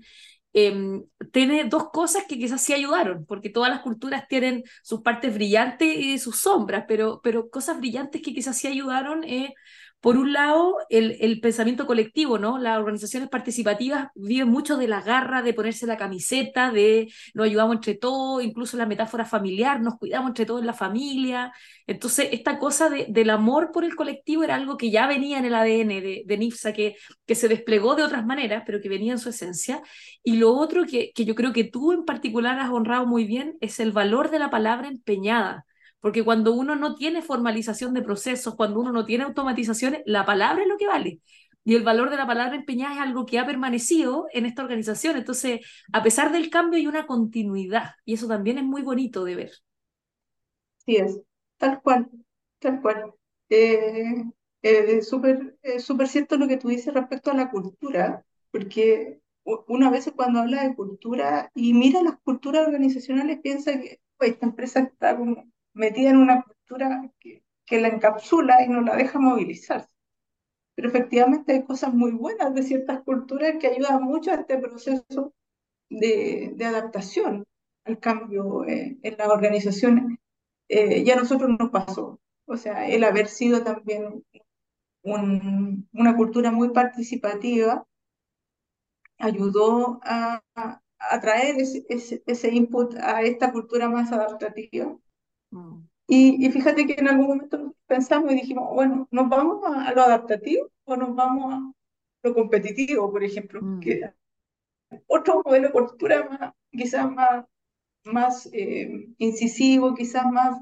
eh, 0.52 1.02
tiene 1.32 1.64
dos 1.64 1.90
cosas 1.90 2.22
que 2.28 2.38
quizás 2.38 2.62
sí 2.62 2.72
ayudaron, 2.72 3.26
porque 3.26 3.50
todas 3.50 3.68
las 3.68 3.80
culturas 3.80 4.28
tienen 4.28 4.62
sus 4.84 5.00
partes 5.02 5.34
brillantes 5.34 5.92
y 5.98 6.20
sus 6.20 6.38
sombras, 6.38 6.84
pero, 6.86 7.20
pero 7.20 7.50
cosas 7.50 7.78
brillantes 7.78 8.22
que 8.22 8.32
quizás 8.32 8.56
sí 8.56 8.68
ayudaron 8.68 9.24
eh, 9.24 9.52
por 10.00 10.16
un 10.16 10.32
lado, 10.32 10.76
el, 10.88 11.16
el, 11.20 11.40
pensamiento 11.40 11.86
colectivo, 11.86 12.38
¿no? 12.38 12.58
Las 12.58 12.78
organizaciones 12.78 13.28
participativas 13.28 14.08
viven 14.14 14.48
mucho 14.48 14.76
de 14.76 14.86
la 14.86 15.00
garra, 15.00 15.42
de 15.42 15.54
ponerse 15.54 15.86
la 15.86 15.96
camiseta, 15.96 16.70
de 16.70 17.12
nos 17.34 17.46
ayudamos 17.46 17.76
entre 17.76 17.94
todos, 17.94 18.44
incluso 18.44 18.76
la 18.76 18.86
metáfora 18.86 19.24
familiar, 19.24 19.80
nos 19.80 19.96
cuidamos 19.98 20.28
entre 20.28 20.46
todos 20.46 20.60
en 20.60 20.66
la 20.66 20.74
familia. 20.74 21.52
Entonces, 21.86 22.28
esta 22.32 22.58
cosa 22.58 22.88
de, 22.88 23.06
del 23.08 23.30
amor 23.30 23.72
por 23.72 23.84
el 23.84 23.96
colectivo 23.96 24.44
era 24.44 24.54
algo 24.54 24.76
que 24.76 24.90
ya 24.90 25.06
venía 25.08 25.38
en 25.38 25.46
el 25.46 25.54
ADN 25.54 25.88
de, 25.88 26.22
de 26.24 26.38
NIFSA, 26.38 26.72
que, 26.72 26.96
que 27.26 27.34
se 27.34 27.48
desplegó 27.48 27.96
de 27.96 28.04
otras 28.04 28.24
maneras, 28.24 28.62
pero 28.66 28.80
que 28.80 28.88
venía 28.88 29.12
en 29.12 29.18
su 29.18 29.30
esencia. 29.30 29.82
Y 30.22 30.36
lo 30.36 30.54
otro 30.54 30.84
que, 30.84 31.10
que 31.14 31.24
yo 31.24 31.34
creo 31.34 31.52
que 31.52 31.64
tú 31.64 31.92
en 31.92 32.04
particular 32.04 32.58
has 32.60 32.70
honrado 32.70 33.06
muy 33.06 33.24
bien 33.24 33.56
es 33.60 33.80
el 33.80 33.92
valor 33.92 34.30
de 34.30 34.38
la 34.38 34.50
palabra 34.50 34.88
empeñada 34.88 35.66
porque 36.06 36.24
cuando 36.24 36.52
uno 36.54 36.76
no 36.76 36.94
tiene 36.94 37.20
formalización 37.22 37.92
de 37.94 38.02
procesos, 38.02 38.54
cuando 38.56 38.80
uno 38.80 38.92
no 38.92 39.04
tiene 39.06 39.24
automatizaciones, 39.24 40.02
la 40.06 40.24
palabra 40.24 40.62
es 40.62 40.68
lo 40.68 40.78
que 40.78 40.86
vale. 40.86 41.20
Y 41.64 41.74
el 41.74 41.82
valor 41.82 42.10
de 42.10 42.16
la 42.16 42.26
palabra 42.28 42.54
empeñada 42.56 42.94
es 42.94 43.00
algo 43.00 43.26
que 43.26 43.38
ha 43.40 43.46
permanecido 43.46 44.26
en 44.32 44.46
esta 44.46 44.62
organización. 44.62 45.16
Entonces, 45.16 45.60
a 45.92 46.02
pesar 46.04 46.30
del 46.32 46.48
cambio, 46.50 46.78
hay 46.78 46.86
una 46.86 47.06
continuidad. 47.06 47.90
Y 48.04 48.14
eso 48.14 48.28
también 48.28 48.58
es 48.58 48.64
muy 48.64 48.82
bonito 48.82 49.24
de 49.24 49.34
ver. 49.36 49.50
Sí 50.84 50.96
es, 50.96 51.20
tal 51.58 51.80
cual, 51.82 52.08
tal 52.58 52.80
cual. 52.82 53.12
Eh, 53.48 54.24
eh, 54.62 55.02
súper 55.80 56.08
cierto 56.08 56.36
lo 56.36 56.48
que 56.48 56.56
tú 56.56 56.68
dices 56.68 56.94
respecto 56.94 57.30
a 57.30 57.34
la 57.34 57.50
cultura, 57.50 58.24
porque 58.50 59.20
u- 59.44 59.64
uno 59.68 59.86
a 59.86 59.90
veces 59.90 60.12
cuando 60.16 60.40
habla 60.40 60.64
de 60.64 60.74
cultura 60.74 61.50
y 61.54 61.74
mira 61.74 62.02
las 62.02 62.18
culturas 62.20 62.66
organizacionales 62.66 63.40
piensa 63.40 63.72
que 63.80 64.00
"Oye, 64.18 64.30
esta 64.30 64.46
empresa 64.46 64.80
está 64.80 65.16
como 65.16 65.44
metida 65.76 66.10
en 66.10 66.16
una 66.18 66.42
cultura 66.42 67.10
que, 67.20 67.44
que 67.66 67.80
la 67.80 67.88
encapsula 67.88 68.62
y 68.64 68.68
no 68.68 68.80
la 68.82 68.96
deja 68.96 69.18
movilizarse. 69.18 69.88
pero 70.74 70.88
efectivamente 70.88 71.52
hay 71.52 71.64
cosas 71.64 71.94
muy 71.94 72.12
buenas 72.12 72.54
de 72.54 72.62
ciertas 72.62 73.02
culturas 73.02 73.54
que 73.60 73.68
ayudan 73.68 74.02
mucho 74.02 74.30
a 74.32 74.36
este 74.36 74.58
proceso 74.58 75.34
de, 75.90 76.52
de 76.56 76.64
adaptación 76.64 77.44
al 77.84 78.00
cambio 78.00 78.64
eh, 78.64 78.98
en 79.02 79.16
las 79.16 79.28
organizaciones. 79.28 80.18
Eh, 80.68 81.04
ya 81.04 81.14
a 81.14 81.18
nosotros 81.18 81.50
nos 81.58 81.70
pasó, 81.70 82.20
o 82.46 82.56
sea, 82.56 82.88
el 82.88 83.04
haber 83.04 83.28
sido 83.28 83.62
también 83.62 84.24
un, 85.02 85.88
una 85.92 86.16
cultura 86.16 86.50
muy 86.50 86.70
participativa 86.70 87.86
ayudó 89.18 90.00
a, 90.02 90.42
a 90.98 91.20
traer 91.20 91.56
ese, 91.56 91.84
ese, 91.88 92.22
ese, 92.26 92.48
input 92.54 92.94
a 92.96 93.22
esta 93.22 93.52
cultura 93.52 93.88
más 93.88 94.12
adaptativa. 94.12 94.96
Mm. 95.50 95.86
Y, 96.08 96.46
y, 96.46 96.50
fíjate 96.50 96.86
que 96.86 96.94
en 96.94 97.08
algún 97.08 97.26
momento 97.26 97.74
pensamos 97.86 98.32
y 98.32 98.36
dijimos, 98.36 98.72
bueno, 98.72 99.08
¿nos 99.10 99.28
vamos 99.28 99.64
a, 99.64 99.88
a 99.88 99.92
lo 99.92 100.02
adaptativo 100.02 100.70
o 100.84 100.96
nos 100.96 101.14
vamos 101.16 101.52
a 101.52 101.72
lo 102.22 102.34
competitivo, 102.34 103.10
por 103.10 103.24
ejemplo? 103.24 103.60
Mm. 103.60 103.80
Que 103.80 104.12
otro 105.06 105.42
modelo 105.44 105.68
de 105.68 105.72
cultura 105.72 106.28
más, 106.28 106.54
quizás 106.70 107.10
más, 107.10 107.44
más 108.04 108.48
eh, 108.52 109.08
incisivo, 109.18 109.94
quizás 109.94 110.26
más, 110.30 110.60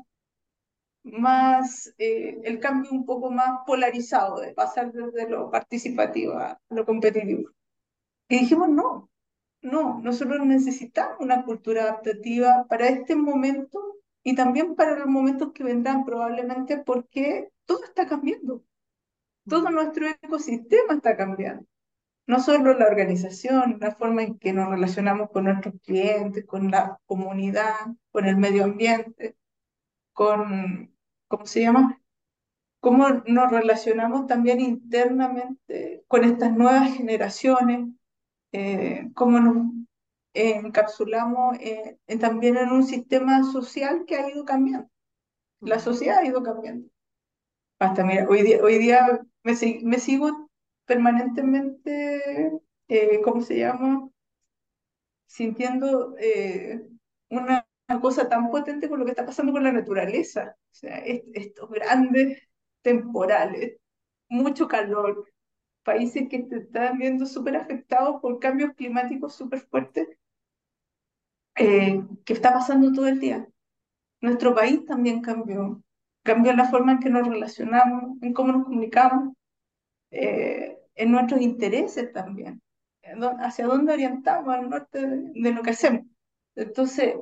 más 1.02 1.94
eh, 1.98 2.40
el 2.44 2.58
cambio 2.60 2.90
un 2.92 3.04
poco 3.04 3.30
más 3.30 3.60
polarizado, 3.66 4.40
de 4.40 4.54
pasar 4.54 4.92
desde 4.92 5.28
lo 5.28 5.50
participativo 5.50 6.34
a 6.34 6.58
lo 6.70 6.86
competitivo. 6.86 7.50
Y 8.28 8.40
dijimos, 8.40 8.70
no, 8.70 9.10
no, 9.60 10.00
nosotros 10.00 10.44
necesitamos 10.46 11.18
una 11.20 11.44
cultura 11.44 11.82
adaptativa 11.82 12.66
para 12.68 12.88
este 12.88 13.14
momento 13.14 13.80
y 14.24 14.34
también 14.34 14.74
para 14.74 14.98
los 14.98 15.06
momentos 15.06 15.52
que 15.52 15.62
vendrán 15.62 16.04
probablemente 16.04 16.78
porque 16.78 17.50
todo 17.64 17.84
está 17.84 18.08
cambiando. 18.08 18.64
Todo 19.48 19.70
mm. 19.70 19.74
nuestro 19.74 20.08
ecosistema 20.08 20.94
está 20.94 21.16
cambiando 21.16 21.66
no 22.26 22.40
solo 22.40 22.74
la 22.74 22.86
organización, 22.86 23.78
la 23.80 23.94
forma 23.94 24.22
en 24.22 24.38
que 24.38 24.52
nos 24.52 24.68
relacionamos 24.68 25.30
con 25.30 25.44
nuestros 25.44 25.74
clientes, 25.82 26.44
con 26.46 26.70
la 26.70 26.98
comunidad, 27.06 27.74
con 28.10 28.26
el 28.26 28.36
medio 28.36 28.64
ambiente, 28.64 29.36
con, 30.12 30.94
¿cómo 31.28 31.46
se 31.46 31.62
llama? 31.62 32.00
Cómo 32.80 33.08
nos 33.26 33.50
relacionamos 33.50 34.26
también 34.26 34.60
internamente 34.60 36.04
con 36.08 36.24
estas 36.24 36.52
nuevas 36.56 36.94
generaciones, 36.94 37.88
eh, 38.52 39.10
cómo 39.14 39.40
nos 39.40 39.66
encapsulamos 40.34 41.56
eh, 41.60 41.98
también 42.20 42.56
en 42.56 42.70
un 42.70 42.84
sistema 42.84 43.42
social 43.44 44.04
que 44.06 44.16
ha 44.16 44.28
ido 44.28 44.44
cambiando. 44.44 44.90
La 45.60 45.78
sociedad 45.78 46.18
ha 46.18 46.26
ido 46.26 46.42
cambiando. 46.42 46.88
Hasta 47.78 48.04
mira, 48.04 48.26
hoy 48.28 48.42
día, 48.42 48.62
hoy 48.62 48.78
día 48.78 49.20
me, 49.42 49.54
me 49.82 49.98
sigo 49.98 50.50
permanentemente, 50.84 52.52
eh, 52.88 53.20
¿cómo 53.22 53.40
se 53.40 53.58
llama? 53.58 54.08
Sintiendo 55.26 56.14
eh, 56.18 56.80
una, 57.30 57.66
cosa 58.00 58.28
tan 58.28 58.50
potente 58.50 58.88
con 58.88 58.98
lo 58.98 59.04
que 59.04 59.12
está 59.12 59.26
pasando 59.26 59.52
con 59.52 59.64
la 59.64 59.72
naturaleza. 59.72 60.56
O 60.72 60.74
sea, 60.74 60.98
estos 60.98 61.70
grandes 61.70 62.42
temporales, 62.82 63.78
mucho 64.28 64.68
calor, 64.68 65.30
países 65.84 66.28
que 66.28 66.46
se 66.48 66.56
están 66.56 66.98
viendo 66.98 67.26
súper 67.26 67.56
afectados 67.56 68.20
por 68.20 68.38
cambios 68.40 68.74
climáticos 68.74 69.34
súper 69.34 69.60
fuertes, 69.60 70.08
eh, 71.56 72.02
que 72.24 72.32
está 72.32 72.52
pasando 72.52 72.92
todo 72.92 73.06
el 73.06 73.20
día. 73.20 73.46
Nuestro 74.20 74.54
país 74.54 74.84
también 74.86 75.20
cambió, 75.22 75.82
cambió 76.22 76.52
la 76.54 76.70
forma 76.70 76.92
en 76.92 77.00
que 77.00 77.10
nos 77.10 77.28
relacionamos, 77.28 78.16
en 78.22 78.32
cómo 78.32 78.52
nos 78.52 78.64
comunicamos. 78.64 79.34
Eh, 80.10 80.78
en 80.96 81.10
nuestros 81.10 81.40
intereses 81.40 82.12
también, 82.12 82.62
hacia 83.40 83.66
dónde 83.66 83.94
orientamos 83.94 84.54
al 84.54 84.70
norte 84.70 85.06
de, 85.06 85.52
lo 85.52 85.62
que 85.62 85.70
hacemos. 85.70 86.06
Entonces, 86.54 87.16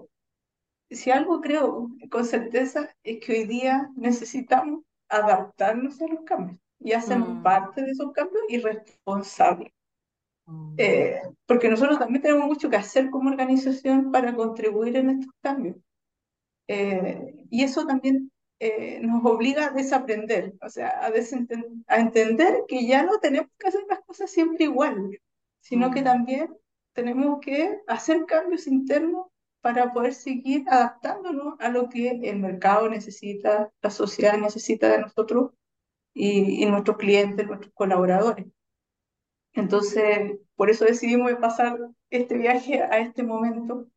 si 0.91 1.11
algo 1.11 1.41
creo 1.41 1.89
con 2.11 2.25
certeza 2.25 2.95
es 3.03 3.25
que 3.25 3.33
hoy 3.33 3.45
día 3.47 3.91
necesitamos 3.97 4.85
adaptarnos 5.09 6.01
a 6.03 6.07
los 6.07 6.23
cambios 6.25 6.59
y 6.81 6.93
hacer 6.93 7.19
mm. 7.19 7.43
parte 7.43 7.83
de 7.83 7.91
esos 7.93 8.13
cambios 8.13 8.43
y 8.49 8.59
responsables. 8.59 9.73
Eh, 10.77 11.21
porque 11.47 11.69
nosotros 11.69 11.99
también 11.99 12.23
tenemos 12.23 12.47
mucho 12.47 12.69
que 12.69 12.77
hacer 12.77 13.11
como 13.11 13.31
organización 13.31 14.11
para 14.11 14.35
contribuir 14.35 14.97
en 14.97 15.11
estos 15.11 15.35
cambios. 15.41 15.77
Eh, 16.69 17.47
y 17.51 17.63
eso 17.63 17.87
también 17.87 18.31
eh, 18.59 19.01
nos 19.01 19.25
obliga 19.25 19.67
a 19.67 19.71
desaprender, 19.71 20.55
o 20.63 20.69
sea, 20.69 20.91
a, 21.01 21.07
a, 21.89 22.01
entender 22.01 22.63
que 22.69 22.87
ya 22.87 23.03
no 23.03 23.19
tenemos 23.19 23.51
que 23.59 23.69
hacer 23.69 23.83
las 23.89 24.01
cosas 24.03 24.31
siempre 24.31 24.65
igual, 24.65 25.19
sino 25.61 25.91
que 25.91 26.03
mm. 26.03 26.05
también 26.05 26.57
tenemos 26.93 27.41
que 27.41 27.81
hacer 27.87 28.25
cambios 28.27 28.67
internos 28.67 29.27
para 29.61 29.93
poder 29.93 30.15
seguir 30.15 30.65
adaptándonos 30.69 31.55
a 31.61 31.69
lo 31.71 31.89
que 31.89 32.11
el 32.11 32.39
mercado 32.39 32.89
necesita, 32.89 33.71
la 33.81 33.91
sociedad 33.91 34.37
necesita 34.39 34.89
de 34.89 35.01
nosotros 35.01 35.53
y, 36.15 36.63
y 36.63 36.67
nuestros 36.67 36.97
clientes, 36.97 37.47
nuestros 37.47 37.73
colaboradores. 37.75 38.47
Entonces, 39.55 40.39
por 40.57 40.71
eso 40.71 40.85
decidimos 40.85 41.33
pasar 41.35 41.79
este 42.11 42.37
viaje 42.37 42.83
a 42.83 42.99
este 42.99 43.23
momento 43.23 43.89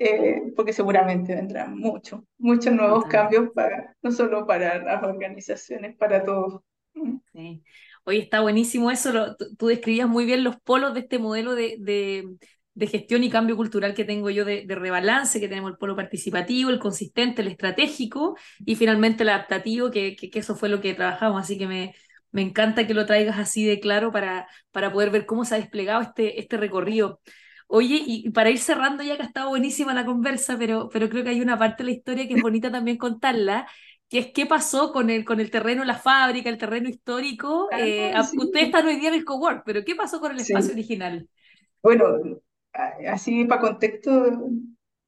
eh, 0.00 0.52
porque 0.54 0.72
seguramente 0.72 1.34
vendrán 1.34 1.76
muchos, 1.76 2.20
muchos 2.38 2.72
nuevos 2.72 3.04
cambios 3.06 3.50
para, 3.52 3.96
no 4.00 4.12
solo 4.12 4.46
para 4.46 4.78
las 4.78 5.02
organizaciones, 5.02 5.96
para 5.96 6.24
todos. 6.24 6.62
Mm. 6.94 7.16
Sí. 7.32 7.62
Hoy 8.04 8.18
está 8.18 8.40
buenísimo 8.40 8.90
eso, 8.92 9.36
tú, 9.58 9.66
describías 9.66 10.08
muy 10.08 10.24
bien 10.24 10.44
los 10.44 10.58
polos 10.60 10.94
de 10.94 11.00
este 11.00 11.18
modelo 11.18 11.54
de, 11.54 11.76
de, 11.80 12.86
gestión 12.86 13.24
y 13.24 13.28
cambio 13.28 13.56
cultural 13.56 13.92
que 13.92 14.04
tengo 14.04 14.30
yo 14.30 14.44
de, 14.44 14.64
rebalance, 14.68 15.40
que 15.40 15.48
tenemos 15.48 15.72
el 15.72 15.76
polo 15.76 15.96
participativo, 15.96 16.70
el 16.70 16.78
consistente, 16.78 17.42
el 17.42 17.48
estratégico 17.48 18.36
y 18.64 18.76
finalmente 18.76 19.24
el 19.24 19.30
adaptativo, 19.30 19.90
que, 19.90 20.14
que, 20.14 20.30
que 20.30 20.38
eso 20.38 20.54
fue 20.54 20.68
lo 20.68 20.80
que 20.80 20.94
trabajamos, 20.94 21.42
así 21.42 21.58
que 21.58 21.66
me, 21.66 21.94
me 22.30 22.42
encanta 22.42 22.86
que 22.86 22.94
lo 22.94 23.06
traigas 23.06 23.38
así 23.38 23.64
de 23.64 23.80
claro 23.80 24.12
para, 24.12 24.48
para 24.70 24.92
poder 24.92 25.10
ver 25.10 25.26
cómo 25.26 25.44
se 25.44 25.54
ha 25.54 25.58
desplegado 25.58 26.02
este, 26.02 26.40
este 26.40 26.56
recorrido. 26.56 27.20
Oye, 27.66 28.02
y 28.06 28.30
para 28.30 28.50
ir 28.50 28.58
cerrando 28.58 29.02
ya 29.02 29.16
que 29.16 29.22
ha 29.22 29.26
estado 29.26 29.50
buenísima 29.50 29.92
la 29.92 30.06
conversa, 30.06 30.56
pero, 30.58 30.88
pero 30.90 31.10
creo 31.10 31.22
que 31.22 31.30
hay 31.30 31.42
una 31.42 31.58
parte 31.58 31.82
de 31.82 31.90
la 31.90 31.96
historia 31.96 32.26
que 32.26 32.34
es 32.34 32.42
bonita 32.42 32.70
también 32.70 32.96
contarla, 32.96 33.68
que 34.08 34.18
es 34.20 34.26
qué 34.32 34.46
pasó 34.46 34.90
con 34.90 35.10
el, 35.10 35.24
con 35.24 35.38
el 35.38 35.50
terreno, 35.50 35.84
la 35.84 35.98
fábrica, 35.98 36.48
el 36.48 36.56
terreno 36.56 36.88
histórico. 36.88 37.68
Eh. 37.72 38.14
Ustedes 38.38 38.66
están 38.66 38.86
hoy 38.86 38.96
día 38.96 39.10
en 39.10 39.16
el 39.16 39.24
cowork, 39.24 39.64
pero 39.66 39.84
¿qué 39.84 39.94
pasó 39.94 40.18
con 40.18 40.32
el 40.32 40.40
espacio 40.40 40.72
original? 40.72 41.28
Bueno, 41.82 42.06
así 43.10 43.44
para 43.44 43.60
contexto, 43.60 44.48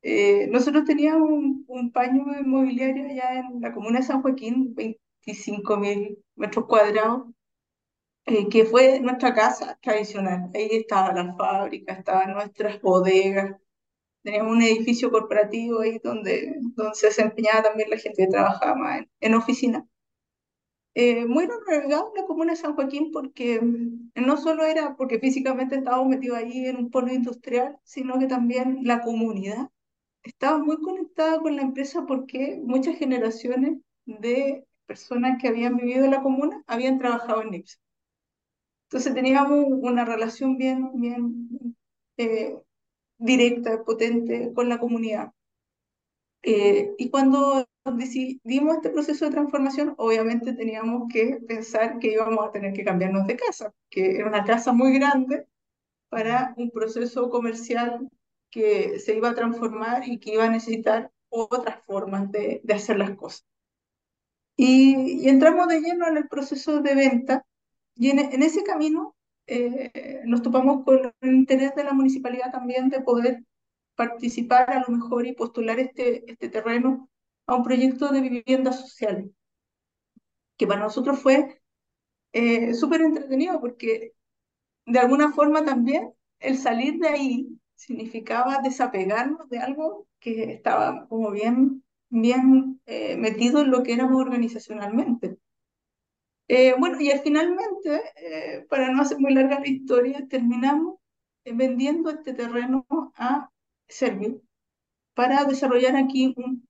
eh, 0.02 0.46
nosotros 0.48 0.84
teníamos 0.84 1.30
un, 1.30 1.64
un, 1.66 1.92
paño 1.92 2.24
inmobiliario 2.38 3.06
allá 3.06 3.40
en 3.40 3.60
la 3.60 3.72
comuna 3.72 4.00
de 4.00 4.04
San 4.04 4.20
Joaquín, 4.20 4.74
20, 4.74 5.00
25.000 5.26 6.18
metros 6.36 6.66
cuadrados, 6.66 7.24
eh, 8.26 8.48
que 8.48 8.64
fue 8.64 9.00
nuestra 9.00 9.34
casa 9.34 9.78
tradicional. 9.82 10.50
Ahí 10.54 10.68
estaba 10.72 11.12
la 11.12 11.34
fábrica, 11.36 11.94
estaban 11.94 12.32
nuestras 12.34 12.80
bodegas, 12.80 13.56
teníamos 14.22 14.52
un 14.54 14.62
edificio 14.62 15.10
corporativo 15.12 15.80
ahí 15.82 16.00
donde, 16.04 16.54
donde 16.76 16.94
se 16.96 17.08
desempeñaba 17.08 17.64
también 17.64 17.90
la 17.90 17.98
gente 17.98 18.24
que 18.24 18.28
trabajaba 18.32 18.74
más 18.76 18.98
en, 19.00 19.10
en 19.20 19.34
oficina. 19.34 19.86
Eh, 20.94 21.24
muy 21.26 21.48
relegado 21.66 22.12
la 22.16 22.24
comuna 22.26 22.52
de 22.52 22.56
San 22.58 22.74
Joaquín 22.74 23.12
porque 23.12 23.60
mm, 23.60 24.10
no 24.26 24.36
solo 24.36 24.64
era 24.64 24.96
porque 24.96 25.20
físicamente 25.20 25.76
estábamos 25.76 26.08
metidos 26.08 26.38
ahí 26.38 26.66
en 26.66 26.76
un 26.76 26.90
polo 26.90 27.12
industrial, 27.12 27.78
sino 27.84 28.18
que 28.18 28.26
también 28.26 28.80
la 28.82 29.00
comunidad 29.02 29.70
estaba 30.24 30.58
muy 30.58 30.78
conectada 30.80 31.40
con 31.40 31.56
la 31.56 31.62
empresa 31.62 32.06
porque 32.06 32.60
muchas 32.64 32.96
generaciones 32.98 33.78
de 34.06 34.66
personas 34.90 35.40
que 35.40 35.46
habían 35.46 35.76
vivido 35.76 36.04
en 36.04 36.10
la 36.10 36.20
comuna 36.20 36.64
habían 36.66 36.98
trabajado 36.98 37.42
en 37.42 37.50
NIPS. 37.50 37.80
Entonces 38.88 39.14
teníamos 39.14 39.66
una 39.68 40.04
relación 40.04 40.58
bien, 40.58 40.90
bien 41.00 41.76
eh, 42.16 42.56
directa, 43.16 43.84
potente 43.84 44.52
con 44.52 44.68
la 44.68 44.80
comunidad. 44.80 45.30
Eh, 46.42 46.92
y 46.98 47.08
cuando 47.08 47.68
decidimos 47.84 48.74
este 48.74 48.90
proceso 48.90 49.26
de 49.26 49.30
transformación, 49.30 49.94
obviamente 49.96 50.54
teníamos 50.54 51.04
que 51.12 51.38
pensar 51.46 52.00
que 52.00 52.10
íbamos 52.14 52.44
a 52.44 52.50
tener 52.50 52.72
que 52.72 52.84
cambiarnos 52.84 53.28
de 53.28 53.36
casa, 53.36 53.72
que 53.90 54.16
era 54.16 54.26
una 54.26 54.42
casa 54.42 54.72
muy 54.72 54.92
grande 54.98 55.46
para 56.08 56.52
un 56.56 56.72
proceso 56.72 57.30
comercial 57.30 58.10
que 58.50 58.98
se 58.98 59.14
iba 59.14 59.30
a 59.30 59.36
transformar 59.36 60.08
y 60.08 60.18
que 60.18 60.34
iba 60.34 60.46
a 60.46 60.50
necesitar 60.50 61.12
otras 61.28 61.80
formas 61.84 62.32
de 62.32 62.60
hacer 62.74 62.98
las 62.98 63.12
cosas. 63.12 63.46
Y, 64.62 65.22
y, 65.24 65.28
entramos 65.30 65.68
de 65.68 65.80
lleno 65.80 66.06
en 66.06 66.18
el 66.18 66.28
proceso 66.28 66.82
de 66.82 66.94
venta 66.94 67.46
y 67.94 68.10
en, 68.10 68.42
ese 68.42 68.62
camino 68.62 69.16
eh, 69.46 70.20
nos 70.26 70.42
topamos 70.42 70.84
con 70.84 71.14
el 71.22 71.34
interés 71.34 71.74
de 71.74 71.84
la 71.84 71.94
municipalidad 71.94 72.52
también 72.52 72.90
de 72.90 73.00
poder 73.00 73.42
participar 73.94 74.70
a 74.70 74.80
lo 74.80 74.88
mejor 74.88 75.26
y 75.26 75.32
postular 75.32 75.80
este, 75.80 76.30
este 76.30 76.50
terreno 76.50 77.08
a 77.46 77.54
un 77.54 77.62
proyecto 77.62 78.08
de 78.08 78.20
vivienda 78.20 78.72
social, 78.72 79.32
que 80.58 80.66
para 80.66 80.82
nosotros 80.82 81.18
fue 81.18 81.62
eh, 82.34 82.74
súper 82.74 83.00
entretenido 83.00 83.62
porque 83.62 84.12
de 84.84 84.98
alguna 84.98 85.32
forma 85.32 85.64
también 85.64 86.12
el 86.38 86.58
salir 86.58 86.98
de 86.98 87.08
ahí 87.08 87.48
significaba 87.76 88.58
desapegarnos 88.62 89.48
de 89.48 89.58
algo 89.58 90.06
que 90.18 90.52
estaba 90.52 91.08
como 91.08 91.30
bien, 91.30 91.82
bien 92.10 92.80
eh, 92.86 93.16
metido 93.16 93.62
en 93.62 93.70
lo 93.70 93.82
que 93.82 93.94
éramos 93.94 94.20
organizacionalmente. 94.20 95.38
Eh, 96.48 96.74
bueno, 96.78 97.00
y 97.00 97.10
finalmente, 97.22 98.02
eh, 98.16 98.66
para 98.68 98.90
no 98.90 99.02
hacer 99.02 99.18
muy 99.20 99.32
larga 99.32 99.60
la 99.60 99.68
historia, 99.68 100.26
terminamos 100.28 100.96
eh, 101.44 101.52
vendiendo 101.54 102.10
este 102.10 102.34
terreno 102.34 102.84
a 103.16 103.50
Servio 103.88 104.40
para 105.14 105.44
desarrollar 105.44 105.96
aquí 105.96 106.34
un, 106.36 106.66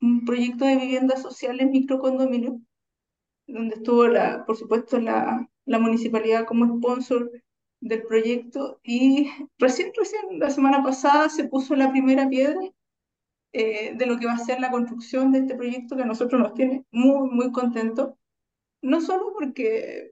un 0.00 0.24
proyecto 0.24 0.64
de 0.64 0.76
viviendas 0.76 1.22
sociales 1.22 1.68
microcondominio, 1.70 2.60
donde 3.46 3.76
estuvo, 3.76 4.08
la, 4.08 4.44
por 4.46 4.56
supuesto, 4.56 4.98
la, 4.98 5.48
la 5.66 5.78
municipalidad 5.78 6.46
como 6.46 6.78
sponsor 6.78 7.30
del 7.80 8.02
proyecto 8.02 8.80
y 8.82 9.30
recién, 9.58 9.92
recién, 9.96 10.38
la 10.38 10.50
semana 10.50 10.82
pasada 10.82 11.28
se 11.28 11.44
puso 11.44 11.76
la 11.76 11.90
primera 11.90 12.28
piedra 12.28 12.60
eh, 13.52 13.94
de 13.96 14.06
lo 14.06 14.18
que 14.18 14.26
va 14.26 14.34
a 14.34 14.38
ser 14.38 14.60
la 14.60 14.70
construcción 14.70 15.32
de 15.32 15.40
este 15.40 15.54
proyecto 15.56 15.96
que 15.96 16.02
a 16.02 16.06
nosotros 16.06 16.40
nos 16.40 16.54
tiene 16.54 16.84
muy, 16.92 17.28
muy 17.30 17.52
contentos 17.52 18.10
no 18.82 19.00
solo 19.00 19.32
porque 19.34 20.10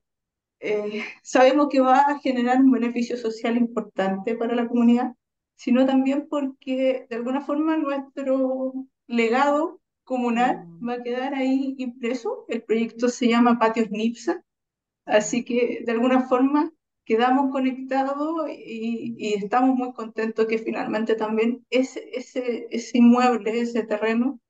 eh, 0.61 1.03
sabemos 1.23 1.69
que 1.71 1.81
va 1.81 1.99
a 2.01 2.19
generar 2.21 2.59
un 2.61 2.71
beneficio 2.73 3.17
social 3.17 3.57
importante 3.57 4.37
para 4.37 4.55
la 4.55 4.69
comunidad, 4.69 5.15
sino 5.57 5.87
también 5.87 6.29
porque 6.29 7.07
de 7.11 7.17
alguna 7.17 7.41
forma 7.43 7.77
nuestro 7.77 8.75
legado 9.07 9.81
comunal 10.05 10.65
Mm, 10.67 10.89
va 10.89 10.95
a 10.95 11.03
quedar 11.03 11.35
ahí 11.35 11.75
impreso. 11.79 12.45
El 12.49 12.63
proyecto 12.63 13.09
se 13.09 13.29
llama 13.29 13.59
Patios 13.59 13.91
NIPSA, 13.91 14.43
así 15.07 15.45
que 15.45 15.83
de 15.85 15.93
alguna 15.93 16.29
forma 16.29 16.73
quedamos 17.09 17.53
conectados 17.53 18.19
y, 18.51 19.17
y 19.19 19.35
estamos 19.37 19.77
muy 19.77 19.95
contentos 19.95 20.47
que 20.49 20.59
finalmente 20.61 21.17
también 21.17 21.67
ese, 21.71 22.11
ese, 22.15 22.69
ese 22.73 22.99
inmueble, 22.99 23.61
ese 23.61 23.85
terreno, 23.85 24.41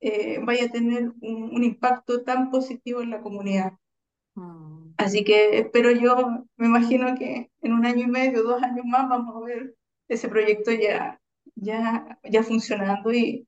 eh, 0.00 0.40
vaya 0.44 0.66
a 0.66 0.70
tener 0.70 1.12
un, 1.22 1.44
un 1.54 1.64
impacto 1.64 2.22
tan 2.24 2.50
positivo 2.50 3.02
en 3.02 3.10
la 3.10 3.22
comunidad. 3.22 3.74
mm, 4.36 4.94
Así 4.96 5.24
que 5.24 5.58
espero 5.58 5.90
yo, 5.92 6.44
me 6.56 6.66
imagino 6.66 7.16
que 7.18 7.50
en 7.62 7.72
un 7.72 7.86
año 7.86 8.04
y 8.04 8.06
medio, 8.10 8.42
dos 8.42 8.62
años 8.62 8.84
más, 8.86 9.08
vamos 9.08 9.34
a 9.36 9.46
ver 9.46 9.74
ese 10.08 10.28
proyecto 10.28 10.72
ya, 10.72 11.20
ya, 11.54 12.18
ya 12.24 12.42
funcionando 12.42 13.12
y, 13.12 13.46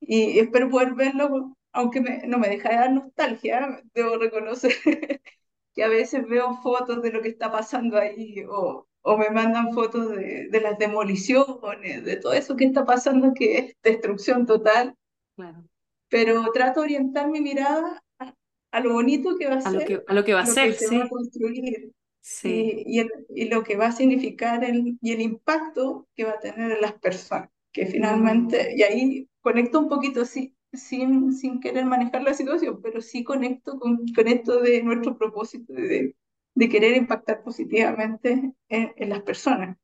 y 0.00 0.38
espero 0.40 0.70
poder 0.70 0.94
verlo, 0.94 1.56
aunque 1.72 2.00
me- 2.02 2.26
no 2.28 2.38
me 2.38 2.48
deja 2.48 2.70
de 2.70 2.76
dar 2.76 2.92
nostalgia, 2.92 3.82
debo 3.94 4.18
reconocer 4.18 4.72
que 5.74 5.84
a 5.84 5.88
veces 5.88 6.26
veo 6.28 6.54
fotos 6.62 7.02
de 7.02 7.12
lo 7.12 7.22
que 7.22 7.28
está 7.28 7.50
pasando 7.52 7.98
ahí 7.98 8.44
o, 8.48 8.86
o 9.02 9.16
me 9.18 9.30
mandan 9.30 9.72
fotos 9.72 10.10
de, 10.16 10.48
de 10.50 10.60
las 10.60 10.78
demoliciones, 10.78 12.04
de 12.04 12.16
todo 12.16 12.32
eso 12.34 12.56
que 12.56 12.64
está 12.66 12.84
pasando, 12.84 13.32
que 13.34 13.58
es 13.58 13.76
destrucción 13.82 14.46
total. 14.46 14.94
Claro. 15.36 15.64
pero 16.08 16.50
trato 16.52 16.80
de 16.80 16.86
orientar 16.86 17.28
mi 17.30 17.40
mirada 17.40 18.02
a, 18.18 18.34
a 18.72 18.80
lo 18.80 18.92
bonito 18.94 19.36
que 19.38 19.48
va 19.48 19.56
a 19.56 19.60
A 19.64 19.70
lo 19.70 19.80
ser 19.80 19.86
que, 19.86 20.02
a 20.06 20.14
lo 20.14 20.24
que 20.24 20.34
va 20.34 20.42
a 20.42 20.46
lo 20.46 20.56
ser, 20.56 20.74
se 20.74 20.88
va 20.88 21.04
a 21.04 21.08
sí, 21.08 21.08
construir 21.08 21.92
sí, 22.20 22.74
y, 22.86 22.96
y, 22.96 23.00
el- 23.00 23.26
y 23.30 23.46
lo 23.48 23.62
que 23.64 23.76
va 23.76 23.86
a 23.88 23.92
significar 23.92 24.64
el, 24.64 24.98
y 25.00 25.12
el 25.12 25.20
impacto 25.20 26.08
que 26.14 26.24
va 26.24 26.32
a 26.32 26.40
tener 26.40 26.72
en 26.72 26.80
las 26.80 26.94
personas, 26.94 27.50
que 27.72 27.86
finalmente, 27.86 28.58
Mm, 28.60 28.76
y 28.76 28.82
ahí 28.82 29.28
conecto 29.40 29.80
un 29.80 29.88
poquito 29.88 30.24
sí, 30.24 30.54
sin, 30.72 31.32
sin 31.32 31.60
querer 31.60 31.84
manejar 31.86 32.22
la 32.22 32.34
situación, 32.34 32.80
pero 32.82 33.00
sí 33.00 33.24
conecto 33.24 33.78
con, 33.78 34.06
con 34.14 34.28
esto 34.28 34.60
de 34.60 34.82
nuestro 34.82 35.16
propósito 35.18 35.72
de, 35.74 36.16
de 36.54 36.68
querer 36.68 36.96
impactar 36.96 37.42
positivamente 37.42 38.54
en, 38.68 38.92
en 38.96 39.08
las 39.10 39.22
personas. 39.22 39.76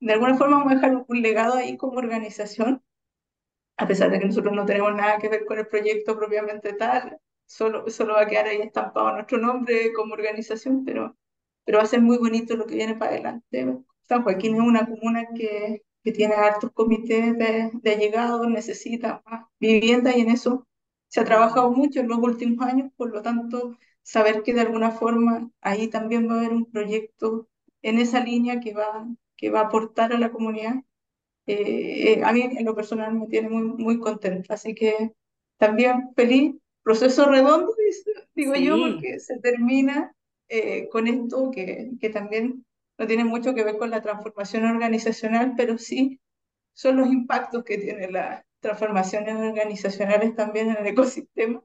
De 0.00 0.12
alguna 0.12 0.36
forma 0.36 0.58
vamos 0.58 0.72
a 0.72 0.76
dejar 0.76 1.04
un 1.08 1.22
legado 1.22 1.54
ahí 1.54 1.76
como 1.76 1.98
organización 1.98 2.82
a 3.76 3.86
pesar 3.86 4.10
de 4.10 4.18
que 4.18 4.26
nosotros 4.26 4.54
no 4.54 4.66
tenemos 4.66 4.94
nada 4.94 5.18
que 5.18 5.28
ver 5.28 5.44
con 5.44 5.58
el 5.58 5.66
proyecto 5.66 6.16
propiamente 6.16 6.72
tal, 6.74 7.18
solo, 7.46 7.88
solo 7.90 8.14
va 8.14 8.22
a 8.22 8.26
quedar 8.26 8.46
ahí 8.46 8.58
estampado 8.62 9.12
nuestro 9.12 9.38
nombre 9.38 9.92
como 9.92 10.14
organización, 10.14 10.84
pero, 10.84 11.16
pero 11.64 11.78
va 11.78 11.84
a 11.84 11.86
ser 11.86 12.00
muy 12.02 12.18
bonito 12.18 12.56
lo 12.56 12.66
que 12.66 12.76
viene 12.76 12.96
para 12.96 13.12
adelante. 13.12 13.66
San 14.02 14.22
Joaquín 14.22 14.54
es 14.56 14.60
una 14.62 14.86
comuna 14.86 15.26
que, 15.36 15.82
que 16.06 16.12
tiene 16.12 16.36
hartos 16.36 16.72
comités 16.72 17.36
de, 17.38 17.72
de 17.74 17.92
allegados, 17.92 18.48
necesita 18.48 19.22
más 19.26 19.46
vivienda 19.60 20.16
y 20.16 20.22
en 20.22 20.30
eso 20.30 20.68
se 21.08 21.20
ha 21.20 21.24
trabajado 21.26 21.72
mucho 21.72 22.00
en 22.00 22.08
los 22.08 22.18
últimos 22.20 22.66
años, 22.66 22.92
por 22.96 23.10
lo 23.12 23.22
tanto, 23.22 23.76
saber 24.02 24.44
que 24.44 24.54
de 24.54 24.62
alguna 24.62 24.92
forma 24.92 25.50
ahí 25.62 25.88
también 25.88 26.30
va 26.30 26.36
a 26.36 26.38
haber 26.40 26.52
un 26.54 26.66
proyecto 26.70 27.48
en 27.82 27.98
esa 27.98 28.20
línea 28.20 28.60
que 28.60 28.74
va, 28.74 29.08
que 29.36 29.50
va 29.50 29.62
a 29.62 29.64
aportar 29.64 30.14
a 30.14 30.18
la 30.18 30.32
comunidad 30.32 30.76
eh, 31.46 32.14
eh, 32.18 32.22
a 32.24 32.32
mí 32.32 32.42
en 32.42 32.64
lo 32.64 32.74
personal 32.74 33.14
me 33.14 33.26
tiene 33.28 33.48
muy, 33.48 33.62
muy 33.62 33.98
contenta. 34.00 34.54
Así 34.54 34.74
que 34.74 35.12
también 35.58 36.10
feliz, 36.16 36.56
proceso 36.82 37.26
redondo, 37.26 37.74
digo 38.34 38.54
yo, 38.54 38.76
sí, 38.76 38.80
porque 38.80 39.20
se 39.20 39.38
termina 39.40 40.14
eh, 40.48 40.88
con 40.90 41.06
esto 41.08 41.50
que, 41.50 41.92
que 42.00 42.10
también 42.10 42.64
no 42.98 43.06
tiene 43.06 43.24
mucho 43.24 43.54
que 43.54 43.64
ver 43.64 43.78
con 43.78 43.90
la 43.90 44.02
transformación 44.02 44.64
organizacional, 44.64 45.54
pero 45.56 45.78
sí 45.78 46.20
son 46.72 46.96
los 46.96 47.08
impactos 47.08 47.64
que 47.64 47.78
tienen 47.78 48.12
las 48.12 48.44
transformaciones 48.60 49.36
organizacionales 49.36 50.34
también 50.34 50.70
en 50.70 50.78
el 50.78 50.86
ecosistema. 50.86 51.62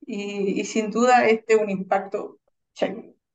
Y, 0.00 0.60
y 0.60 0.64
sin 0.64 0.90
duda 0.90 1.26
este 1.26 1.54
es 1.54 1.60
un 1.60 1.70
impacto 1.70 2.38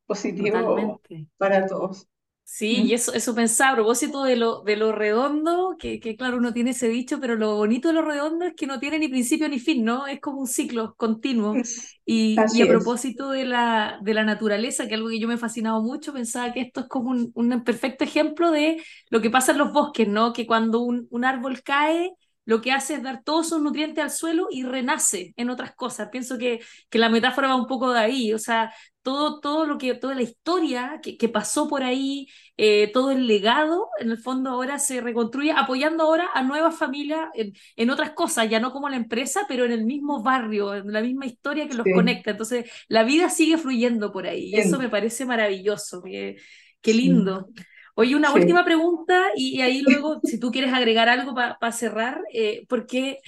positivo 0.05 0.59
totalmente. 0.59 1.27
para 1.37 1.65
todos. 1.67 2.07
Sí, 2.53 2.81
y 2.83 2.93
¿Mm? 2.93 2.93
eso, 2.93 3.13
eso 3.13 3.33
pensaba 3.33 3.71
a 3.71 3.75
propósito 3.75 4.23
de 4.23 4.35
lo, 4.35 4.61
de 4.63 4.75
lo 4.75 4.91
redondo, 4.91 5.77
que, 5.79 6.01
que 6.01 6.17
claro, 6.17 6.35
uno 6.37 6.51
tiene 6.51 6.71
ese 6.71 6.89
dicho, 6.89 7.17
pero 7.21 7.35
lo 7.37 7.55
bonito 7.55 7.87
de 7.87 7.93
lo 7.93 8.01
redondo 8.01 8.43
es 8.45 8.53
que 8.55 8.67
no 8.67 8.77
tiene 8.79 8.99
ni 8.99 9.07
principio 9.07 9.47
ni 9.47 9.57
fin, 9.57 9.85
¿no? 9.85 10.05
Es 10.05 10.19
como 10.19 10.41
un 10.41 10.47
ciclo 10.47 10.93
continuo. 10.97 11.61
Es- 11.61 11.97
Y, 12.05 12.49
y 12.51 12.61
a 12.61 12.67
propósito 12.67 13.29
de 13.31 13.45
la, 13.45 13.99
de 14.01 14.13
la 14.13 14.25
naturaleza, 14.25 14.87
que 14.87 14.95
algo 14.95 15.07
que 15.09 15.19
yo 15.19 15.29
me 15.29 15.35
he 15.35 15.37
fascinado 15.37 15.81
mucho, 15.81 16.11
pensaba 16.11 16.51
que 16.51 16.59
esto 16.61 16.81
es 16.81 16.87
como 16.87 17.11
un, 17.11 17.31
un 17.35 17.63
perfecto 17.63 18.03
ejemplo 18.03 18.51
de 18.51 18.83
lo 19.09 19.21
que 19.21 19.29
pasa 19.29 19.53
en 19.53 19.57
los 19.59 19.71
bosques, 19.71 20.07
¿no? 20.09 20.33
Que 20.33 20.45
cuando 20.45 20.81
un, 20.81 21.07
un 21.09 21.23
árbol 21.25 21.63
cae, 21.63 22.11
lo 22.51 22.61
que 22.61 22.71
hace 22.71 22.95
es 22.95 23.03
dar 23.03 23.23
todos 23.23 23.49
sus 23.49 23.61
nutrientes 23.61 24.03
al 24.03 24.11
suelo 24.11 24.47
y 24.51 24.63
renace 24.63 25.33
en 25.37 25.49
otras 25.49 25.73
cosas. 25.75 26.09
Pienso 26.11 26.37
que, 26.37 26.59
que 26.89 26.99
la 26.99 27.09
metáfora 27.09 27.47
va 27.49 27.55
un 27.55 27.67
poco 27.67 27.91
de 27.93 27.99
ahí, 27.99 28.33
o 28.33 28.39
sea, 28.39 28.73
todo, 29.03 29.39
todo 29.39 29.65
lo 29.65 29.77
que, 29.77 29.95
toda 29.95 30.13
la 30.15 30.21
historia 30.21 30.99
que, 31.01 31.17
que 31.17 31.29
pasó 31.29 31.67
por 31.67 31.83
ahí 31.83 32.27
eh, 32.57 32.91
todo 32.93 33.11
el 33.11 33.25
legado, 33.27 33.89
en 33.99 34.11
el 34.11 34.17
fondo 34.19 34.51
ahora 34.51 34.77
se 34.79 35.01
reconstruye 35.01 35.51
apoyando 35.51 36.03
ahora 36.03 36.29
a 36.33 36.43
nuevas 36.43 36.77
familias 36.77 37.29
en, 37.33 37.53
en, 37.75 37.89
otras 37.89 38.11
cosas, 38.11 38.49
ya 38.49 38.59
no 38.59 38.71
como 38.71 38.89
la 38.89 38.97
empresa, 38.97 39.41
pero 39.47 39.65
en 39.65 39.71
el 39.71 39.85
mismo 39.85 40.21
barrio, 40.21 40.75
en 40.75 40.91
la 40.93 41.01
misma 41.01 41.25
historia 41.25 41.67
que 41.67 41.73
los 41.73 41.85
Sí. 41.85 41.91
conecta. 41.91 42.31
Entonces, 42.31 42.69
la 42.87 43.03
vida 43.03 43.29
sigue 43.29 43.57
fluyendo 43.57 44.11
por 44.11 44.27
ahí 44.27 44.45
y 44.51 44.57
eso 44.59 44.77
me 44.77 44.89
parece 44.89 45.25
maravilloso. 45.25 46.01
Qué, 46.03 46.37
qué 46.81 46.93
Sí, 47.01 47.09
lindo. 47.09 47.49
Oye, 47.95 48.15
una 48.15 48.33
última 48.33 48.63
pregunta 48.63 49.27
y, 49.35 49.57
y 49.57 49.61
ahí 49.61 49.81
luego, 49.81 50.19
si 50.23 50.39
tú 50.39 50.51
quieres 50.51 50.73
agregar 50.73 51.09
algo 51.09 51.33
para 51.33 51.57
pa 51.59 51.71
cerrar, 51.71 52.21
eh, 52.33 52.65
porque 52.69 53.19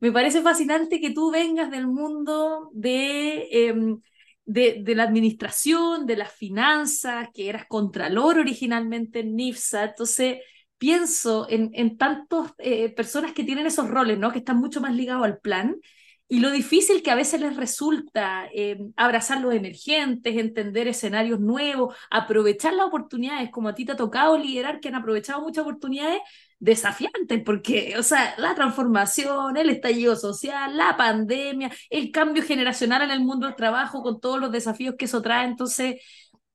me 0.00 0.12
parece 0.12 0.42
fascinante 0.42 1.00
que 1.00 1.10
tú 1.10 1.30
vengas 1.30 1.70
del 1.70 1.86
mundo 1.86 2.70
de... 2.72 3.48
Eh, 3.50 3.74
de, 4.44 4.82
de, 4.82 4.94
la 4.96 5.04
administración, 5.04 6.04
de 6.04 6.16
las 6.16 6.32
finanzas, 6.32 7.28
que 7.32 7.48
eras 7.48 7.64
contralor 7.68 8.38
originalmente 8.38 9.20
en 9.20 9.36
NIFSA. 9.36 9.84
Entonces, 9.84 10.38
pienso 10.78 11.46
en, 11.48 11.70
en 11.74 11.96
tantas 11.96 12.52
eh, 12.58 12.92
personas 12.92 13.32
que 13.32 13.44
tienen 13.44 13.66
esos 13.66 13.88
roles, 13.88 14.18
¿no? 14.18 14.32
Que 14.32 14.38
están 14.38 14.58
mucho 14.58 14.80
más 14.80 14.94
ligados 14.94 15.24
al 15.24 15.38
plan. 15.38 15.76
Y 16.32 16.40
lo 16.40 16.50
difícil 16.50 17.02
que 17.02 17.10
a 17.10 17.14
veces 17.14 17.42
les 17.42 17.56
resulta 17.56 18.48
eh, 18.54 18.78
abrazar 18.96 19.42
los 19.42 19.52
emergentes, 19.52 20.34
entender 20.34 20.88
escenarios 20.88 21.40
nuevos, 21.40 21.94
aprovechar 22.10 22.72
las 22.72 22.86
oportunidades, 22.86 23.50
como 23.50 23.68
a 23.68 23.74
ti 23.74 23.84
te 23.84 23.92
ha 23.92 23.96
tocado 23.96 24.38
liderar, 24.38 24.80
que 24.80 24.88
han 24.88 24.94
aprovechado 24.94 25.42
muchas 25.42 25.64
oportunidades 25.64 26.22
desafiantes, 26.58 27.42
porque, 27.44 27.96
o 27.98 28.02
sea, 28.02 28.34
la 28.38 28.54
transformación, 28.54 29.58
el 29.58 29.68
estallido 29.68 30.16
social, 30.16 30.74
la 30.74 30.96
pandemia, 30.96 31.70
el 31.90 32.10
cambio 32.10 32.42
generacional 32.42 33.02
en 33.02 33.10
el 33.10 33.20
mundo 33.20 33.46
del 33.46 33.54
trabajo, 33.54 34.02
con 34.02 34.18
todos 34.18 34.40
los 34.40 34.50
desafíos 34.50 34.94
que 34.98 35.04
eso 35.04 35.20
trae. 35.20 35.44
Entonces, 35.44 35.96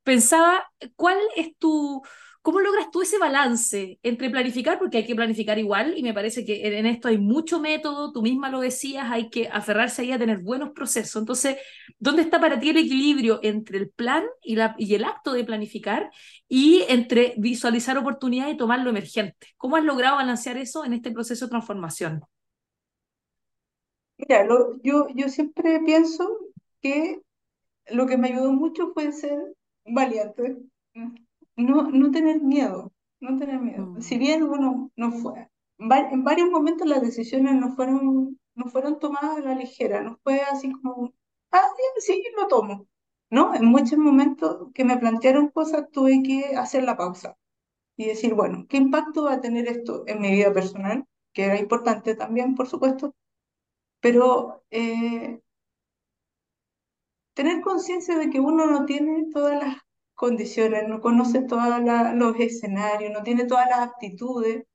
pensaba, 0.02 0.66
¿cuál 0.96 1.20
es 1.36 1.56
tu, 1.60 2.02
cómo 2.48 2.62
logras 2.62 2.90
tú 2.92 3.02
ese 3.02 3.18
balance 3.18 4.00
entre 4.04 4.30
planificar, 4.30 4.80
porque 4.80 5.00
hay 5.00 5.06
que 5.06 5.16
planificar 5.16 5.60
igual, 5.60 5.98
y 5.98 6.02
me 6.02 6.14
parece 6.14 6.46
que 6.46 6.66
en 6.80 6.86
esto 6.86 7.10
hay 7.10 7.18
mucho 7.18 7.60
método, 7.60 8.14
tú 8.14 8.22
misma 8.22 8.50
lo 8.50 8.62
decías, 8.62 9.12
hay 9.12 9.30
que 9.30 9.50
aferrarse 9.50 10.04
ahí 10.04 10.14
a 10.14 10.18
tener 10.18 10.38
buenos 10.38 10.70
procesos. 10.70 11.22
Entonces, 11.22 11.58
¿dónde 12.00 12.22
está 12.22 12.40
para 12.40 12.58
ti 12.58 12.70
el 12.70 12.78
equilibrio 12.78 13.42
entre 13.44 13.80
el 13.80 13.90
plan 13.90 14.24
y, 14.42 14.56
el 14.56 15.04
acto 15.04 15.34
de 15.34 15.44
planificar 15.44 16.10
y 16.48 16.86
entre 16.88 17.34
visualizar 17.38 17.98
oportunidades 17.98 18.54
y 18.54 18.58
tomar 18.58 18.80
lo 18.80 18.92
emergente? 18.92 19.48
¿Cómo 19.58 19.76
has 19.76 19.84
logrado 19.84 20.16
balancear 20.16 20.56
eso 20.56 20.86
en 20.86 20.94
este 20.94 21.12
proceso 21.12 21.48
de 21.48 21.50
transformación? 21.50 22.22
Mira, 24.16 24.48
yo, 24.84 25.08
yo 25.14 25.28
siempre 25.28 25.82
pienso 25.86 26.38
que 26.82 27.20
lo 27.90 28.08
que 28.08 28.18
me 28.18 28.30
ayudó 28.30 28.54
mucho 28.54 28.94
fue 28.94 29.12
ser 29.12 29.38
valiente, 29.84 30.56
no, 31.58 31.91
no 31.91 32.12
tener 32.12 32.41
miedo, 32.41 32.93
no 33.20 33.38
tener 33.38 33.60
miedo. 33.62 33.93
Si 34.02 34.15
Mm, 34.15 34.20
bien 34.20 34.43
uno 34.43 34.91
no 34.96 35.12
fue, 35.12 35.50
en 35.80 36.24
varios 36.24 36.50
momentos 36.50 36.88
las 36.88 37.02
decisiones 37.02 37.56
no 37.56 37.76
fueron, 37.76 38.39
no 38.56 38.65
fueron 38.67 39.00
tomadas 39.00 39.38
a 39.38 39.41
la 39.41 39.56
ligera, 39.56 40.02
no 40.02 40.17
fue 40.24 40.41
así 40.41 40.72
como, 40.72 41.13
ah, 41.52 41.67
sí, 42.00 42.24
lo 42.38 42.48
tomo. 42.48 42.88
No, 43.30 43.54
en 43.56 43.65
muchos 43.65 43.98
momentos 44.00 44.70
que 44.74 44.86
me 44.86 44.98
plantearon 44.98 45.50
cosas 45.50 45.89
tuve 45.91 46.24
que 46.24 46.56
hacer 46.56 46.84
la 46.84 46.96
pausa 46.98 47.38
y 47.98 48.08
decir, 48.08 48.34
bueno, 48.36 48.65
¿qué 48.70 48.78
impacto 48.78 49.26
va 49.26 49.34
a 49.36 49.41
tener 49.41 49.67
esto 49.67 50.04
en 50.08 50.22
mi 50.22 50.32
vida 50.32 50.54
personal? 50.54 51.06
Que 51.34 51.46
era 51.46 51.60
importante 51.60 52.15
también, 52.15 52.56
por 52.56 52.67
supuesto, 52.67 53.15
pero 54.02 54.63
eh, 54.72 55.41
tener 57.36 57.62
conciencia 57.62 58.17
de 58.17 58.30
que 58.30 58.41
uno 58.41 58.65
no 58.65 58.86
tiene 58.86 59.28
todas 59.32 59.54
las 59.63 59.78
condiciones, 60.18 60.90
no 60.90 61.02
conoce 61.02 61.44
todos 61.44 61.82
los 62.16 62.38
escenarios, 62.42 63.14
no 63.14 63.24
tiene 63.24 63.46
todas 63.48 63.70
las 63.70 63.82
aptitudes, 63.82 64.66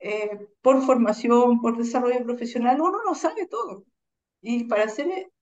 eh, 0.00 0.48
por 0.62 0.82
formación, 0.84 1.60
por 1.60 1.78
desarrollo 1.78 2.24
profesional, 2.24 2.80
uno 2.80 2.98
no 3.04 3.14
sabe 3.14 3.46
todo. 3.46 3.84
Y 4.42 4.64
para 4.64 4.84
hacer 4.84 5.08
eh, 5.08 5.32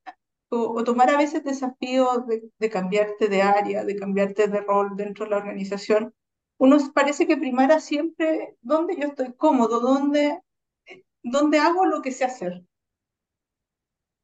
o, 0.51 0.59
o 0.79 0.85
tomar 0.85 1.11
a 1.11 1.19
veces 1.19 1.45
desafíos 1.45 2.27
de, 2.27 2.51
de 2.59 2.71
cambiarte 2.71 3.29
de 3.29 3.43
área, 3.43 3.85
de 3.85 3.97
cambiarte 3.97 4.49
de 4.49 4.61
rol 4.61 4.97
dentro 4.97 5.25
de 5.25 5.31
la 5.33 5.39
organización, 5.39 6.15
uno 6.59 6.79
parece 6.95 7.27
que 7.27 7.37
primara 7.39 7.81
siempre 7.81 8.57
dónde 8.63 8.97
yo 8.97 9.09
estoy 9.09 9.33
cómodo, 9.35 9.81
dónde, 9.81 10.41
eh, 10.87 11.05
dónde 11.23 11.59
hago 11.59 11.87
lo 11.87 12.03
que 12.03 12.13
sé 12.13 12.25
hacer. 12.25 12.65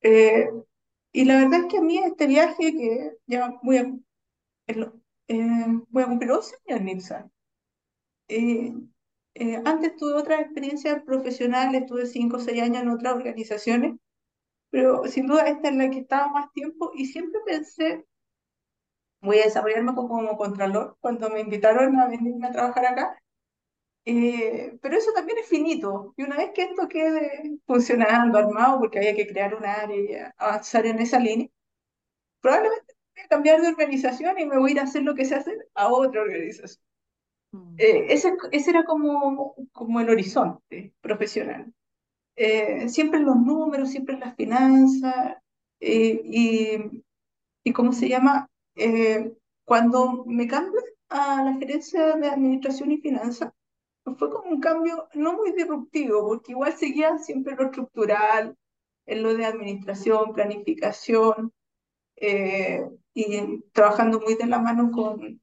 Eh, 0.02 0.48
y 1.12 1.24
la 1.24 1.38
verdad 1.38 1.60
es 1.60 1.66
que 1.66 1.78
a 1.78 1.82
mí 1.82 1.98
este 1.98 2.26
viaje, 2.26 2.72
que 2.72 3.16
ya 3.26 3.58
voy 3.62 3.78
a 3.78 3.92
eh, 5.28 5.66
voy 5.90 6.02
a 6.02 6.06
cumplir 6.06 6.30
11 6.32 6.56
años 6.68 7.10
en. 7.10 7.30
Eh, 8.28 8.74
eh, 9.34 9.62
antes 9.64 9.96
tuve 9.96 10.14
otras 10.14 10.40
experiencias 10.40 11.02
profesionales, 11.04 11.86
tuve 11.86 12.06
5 12.06 12.36
o 12.36 12.40
6 12.40 12.62
años 12.62 12.82
en 12.82 12.88
otras 12.90 13.14
organizaciones, 13.14 13.96
pero 14.70 15.04
sin 15.06 15.26
duda 15.26 15.48
esta 15.48 15.68
es 15.70 15.76
la 15.76 15.90
que 15.90 16.00
estaba 16.00 16.28
más 16.28 16.52
tiempo 16.52 16.92
y 16.94 17.06
siempre 17.06 17.40
pensé, 17.46 18.06
voy 19.20 19.38
a 19.40 19.44
desarrollarme 19.44 19.94
como, 19.94 20.36
contralor 20.38 20.96
cuando 21.00 21.28
me 21.30 21.40
invitaron 21.40 21.98
a 22.00 22.08
venirme 22.08 22.46
a 22.48 22.52
trabajar 22.52 22.86
acá. 22.86 23.18
Eh, 24.04 24.78
pero 24.80 24.96
eso 24.96 25.12
también 25.12 25.38
es 25.38 25.48
finito. 25.48 26.14
Y 26.16 26.22
una 26.24 26.36
vez 26.36 26.52
que 26.54 26.62
esto 26.64 26.88
quede 26.88 27.58
funcionando, 27.66 28.38
armado, 28.38 28.78
porque 28.80 28.98
había 28.98 29.16
que 29.16 29.26
crear 29.26 29.54
un 29.54 29.64
área 29.66 29.96
y 29.96 30.32
avanzar 30.38 30.86
en 30.86 31.00
esa 31.00 31.18
línea, 31.18 31.48
probablemente 32.40 32.75
cambiar 33.36 33.60
de 33.62 33.68
organización 33.68 34.38
y 34.38 34.46
me 34.46 34.58
voy 34.58 34.70
a 34.70 34.74
ir 34.74 34.80
a 34.80 34.84
hacer 34.84 35.02
lo 35.02 35.14
que 35.14 35.24
sé 35.24 35.34
hacer 35.36 35.68
a 35.74 35.88
otra 35.88 36.22
organización. 36.22 36.84
mm, 37.52 37.76
Eh, 37.78 38.06
ese, 38.10 38.34
ese 38.52 38.70
era 38.70 38.84
como, 38.84 39.54
como 39.72 40.00
el 40.00 40.10
horizonte 40.10 40.94
profesional. 41.00 41.72
Eh, 42.36 42.88
siempre 42.88 43.20
los 43.20 43.36
números, 43.36 43.90
siempre 43.90 44.18
las 44.18 44.36
finanzas, 44.36 45.36
eh, 45.80 46.20
y, 46.24 47.02
y 47.64 47.72
¿cómo 47.72 47.92
se 47.92 48.08
llama? 48.08 48.48
Eh, 48.76 49.32
cuando 49.64 50.24
me 50.26 50.46
cambié 50.48 50.80
a 51.08 51.42
la 51.44 51.54
gerencia 51.54 52.16
de 52.16 52.28
administración 52.28 52.92
y 52.92 52.98
finanzas, 52.98 53.52
fue 54.18 54.30
como 54.30 54.50
un 54.50 54.60
cambio 54.60 55.08
no 55.14 55.34
muy 55.34 55.52
disruptivo, 55.52 56.26
porque 56.28 56.52
igual 56.52 56.74
seguía 56.74 57.18
siempre 57.18 57.56
lo 57.56 57.66
estructural, 57.66 58.56
en 59.06 59.22
lo 59.22 59.34
de 59.36 59.46
administración, 59.46 60.32
planificación, 60.34 61.52
eh, 62.16 62.84
y 63.16 63.62
trabajando 63.72 64.20
muy 64.20 64.36
de 64.36 64.46
la 64.48 64.60
mano 64.60 64.92
con, 64.92 65.42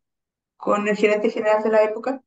con 0.58 0.88
el 0.88 0.98
gerente 0.98 1.30
general 1.32 1.64
de 1.64 1.72
la 1.72 1.84
época 1.84 2.24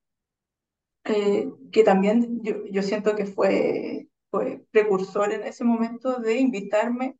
eh, 1.04 1.48
que 1.72 1.84
también 1.84 2.40
yo, 2.42 2.66
yo 2.70 2.82
siento 2.82 3.14
que 3.16 3.26
fue, 3.26 4.08
fue 4.30 4.64
precursor 4.70 5.32
en 5.32 5.42
ese 5.44 5.64
momento 5.64 6.16
de 6.18 6.38
invitarme 6.38 7.16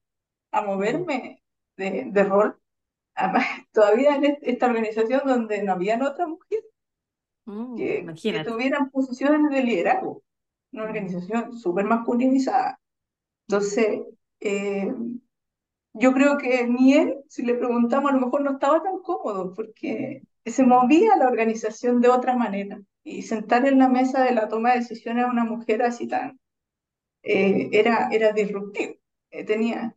a 0.53 0.62
moverme 0.62 1.43
de, 1.77 2.07
de 2.12 2.25
rol. 2.25 2.59
Además, 3.15 3.47
todavía 3.73 4.17
en 4.17 4.25
est- 4.27 4.39
esta 4.43 4.67
organización 4.67 5.23
donde 5.27 5.62
no 5.65 5.73
habían 5.73 6.03
otras 6.03 6.29
mujeres 6.29 6.67
mm, 7.47 7.77
que, 7.77 8.11
que 8.31 8.41
tuvieran 8.41 8.91
posiciones 8.91 9.51
de 9.51 9.62
liderazgo, 9.65 10.23
una 10.73 10.85
organización 10.85 11.57
súper 11.59 11.87
masculinizada. 11.87 12.81
Entonces, 13.49 14.03
eh, 14.41 14.93
yo 15.98 16.12
creo 16.12 16.38
que 16.38 16.66
ni 16.66 16.94
él, 16.94 17.16
si 17.28 17.42
le 17.42 17.54
preguntamos, 17.54 18.11
a 18.11 18.14
lo 18.14 18.20
mejor 18.20 18.42
no 18.42 18.52
estaba 18.52 18.82
tan 18.82 18.98
cómodo 19.00 19.54
porque 19.54 20.22
se 20.44 20.62
movía 20.64 21.16
la 21.16 21.26
organización 21.26 22.00
de 22.00 22.09
otra 22.09 22.37
manera. 22.37 22.80
Y 23.04 23.22
sentar 23.22 23.66
en 23.66 23.78
la 23.78 23.88
mesa 23.88 24.24
de 24.24 24.32
la 24.35 24.48
toma 24.48 24.72
de 24.72 24.80
decisiones 24.80 25.24
a 25.24 25.30
una 25.30 25.44
mujer 25.44 25.82
así 25.82 26.09
tan, 26.09 26.38
eh, 27.22 27.68
era, 27.72 28.09
era 28.12 28.32
disruptivo. 28.32 28.94
Eh, 29.30 29.44
tenía, 29.44 29.94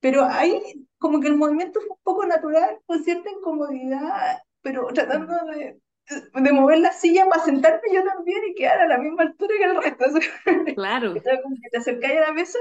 pero 0.00 0.24
ahí 0.24 0.86
como 0.98 1.20
que 1.20 1.28
el 1.28 1.36
movimiento 1.36 1.80
fue 1.80 1.90
un 1.90 2.02
poco 2.02 2.26
natural, 2.26 2.78
con 2.86 3.02
cierta 3.04 3.30
incomodidad, 3.30 4.38
pero 4.62 4.86
tratando 4.88 5.34
de, 5.46 5.80
de 6.34 6.52
mover 6.52 6.78
la 6.80 6.92
silla 6.92 7.26
para 7.28 7.44
sentarme 7.44 7.80
yo 7.92 8.04
también 8.04 8.38
y 8.48 8.54
quedar 8.54 8.80
a 8.80 8.88
la 8.88 8.98
misma 8.98 9.22
altura 9.24 9.54
que 9.58 9.64
el 9.64 9.82
resto. 9.82 10.04
Claro. 10.74 11.14
que 11.14 11.20
te 11.70 11.78
acercáis 11.78 12.18
a 12.18 12.28
la 12.28 12.32
mesa 12.32 12.58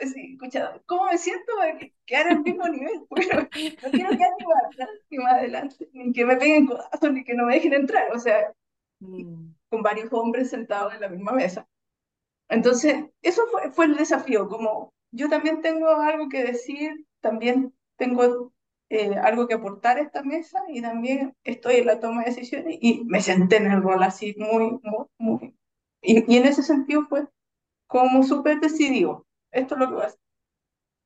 escucha, 0.00 0.80
¿cómo 0.86 1.06
me 1.06 1.18
siento 1.18 1.52
para 1.58 1.78
que 1.78 1.94
quedar 2.06 2.28
al 2.28 2.42
mismo 2.42 2.68
nivel? 2.68 3.02
Porque 3.08 3.26
no, 3.34 3.42
no 3.82 3.92
quiero 3.92 4.10
quedar 4.16 4.30
ni 4.38 4.46
más 4.46 4.64
atrás 4.66 4.88
ni 5.10 5.18
más 5.18 5.32
adelante, 5.34 5.88
ni 5.92 6.12
que 6.12 6.24
me 6.26 6.36
peguen 6.36 6.66
codazos, 6.66 7.12
ni 7.12 7.24
que 7.24 7.34
no 7.34 7.46
me 7.46 7.54
dejen 7.54 7.74
entrar, 7.74 8.12
o 8.12 8.18
sea, 8.18 8.52
Mm, 9.00 9.52
con 9.68 9.82
varios 9.82 10.12
hombres 10.12 10.50
sentados 10.50 10.94
en 10.94 11.02
la 11.02 11.08
misma 11.10 11.32
mesa. 11.32 11.66
Entonces, 12.48 13.04
eso 13.22 13.42
fue, 13.50 13.70
fue 13.72 13.86
el 13.86 13.96
desafío, 13.96 14.48
como 14.48 14.92
yo 15.10 15.28
también 15.28 15.60
tengo 15.62 15.88
algo 15.88 16.28
que 16.28 16.44
decir, 16.44 17.06
también 17.20 17.74
tengo 17.96 18.52
eh, 18.88 19.16
algo 19.16 19.48
que 19.48 19.54
aportar 19.54 19.98
a 19.98 20.02
esta 20.02 20.22
mesa 20.22 20.62
y 20.68 20.82
también 20.82 21.34
estoy 21.44 21.76
en 21.76 21.86
la 21.86 22.00
toma 22.00 22.22
de 22.22 22.30
decisiones 22.30 22.78
y 22.80 23.04
me 23.04 23.20
senté 23.20 23.56
en 23.56 23.70
el 23.72 23.82
rol 23.82 24.02
así 24.02 24.34
muy, 24.38 24.78
muy, 24.82 25.06
muy. 25.18 25.56
Y, 26.02 26.32
y 26.32 26.36
en 26.38 26.46
ese 26.46 26.62
sentido 26.62 27.06
fue 27.08 27.26
como 27.88 28.24
súper 28.24 28.60
decidido. 28.60 29.25
Esto 29.56 29.74
es 29.74 29.80
lo 29.80 29.88
que 29.88 29.94
voy 29.94 30.02
a 30.04 30.06
hacer. 30.08 30.20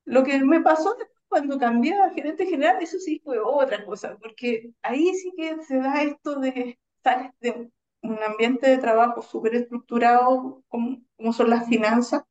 Lo 0.06 0.24
que 0.24 0.38
me 0.44 0.60
pasó 0.62 0.96
cuando 1.28 1.58
cambié 1.58 1.94
a 1.94 2.10
gerente 2.10 2.46
general, 2.46 2.78
eso 2.82 2.98
sí 2.98 3.20
fue 3.24 3.38
otra 3.40 3.84
cosa, 3.86 4.18
porque 4.20 4.72
ahí 4.82 5.14
sí 5.14 5.32
que 5.36 5.62
se 5.64 5.78
da 5.78 6.02
esto 6.02 6.40
de 6.40 6.78
sales 7.04 7.32
de 7.40 7.70
un 8.02 8.18
ambiente 8.22 8.68
de 8.70 8.78
trabajo 8.78 9.22
súper 9.22 9.54
estructurado, 9.56 10.64
como, 10.68 11.02
como 11.16 11.32
son 11.32 11.50
las 11.50 11.68
finanzas, 11.68 12.24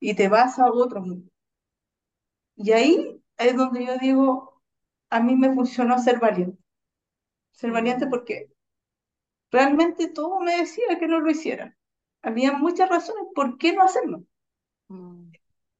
y 0.00 0.14
te 0.14 0.28
vas 0.28 0.58
a 0.60 0.70
otro 0.72 1.00
mundo. 1.02 1.30
Y 2.56 2.72
ahí 2.72 3.22
es 3.38 3.56
donde 3.56 3.86
yo 3.86 3.96
digo, 3.98 4.60
a 5.10 5.20
mí 5.20 5.34
me 5.36 5.54
funcionó 5.54 5.98
ser 5.98 6.18
valiente. 6.20 6.58
Ser 7.52 7.72
valiente 7.72 8.06
mm, 8.06 8.10
porque 8.10 8.50
realmente 9.50 10.08
todo 10.08 10.40
me 10.40 10.56
decía 10.56 10.98
que 10.98 11.06
no 11.06 11.20
lo 11.20 11.30
hiciera. 11.30 11.76
Había 12.22 12.52
muchas 12.54 12.88
razones 12.88 13.24
por 13.34 13.58
qué 13.58 13.74
no 13.74 13.82
hacerlo. 13.82 14.24
mm, 14.88 15.27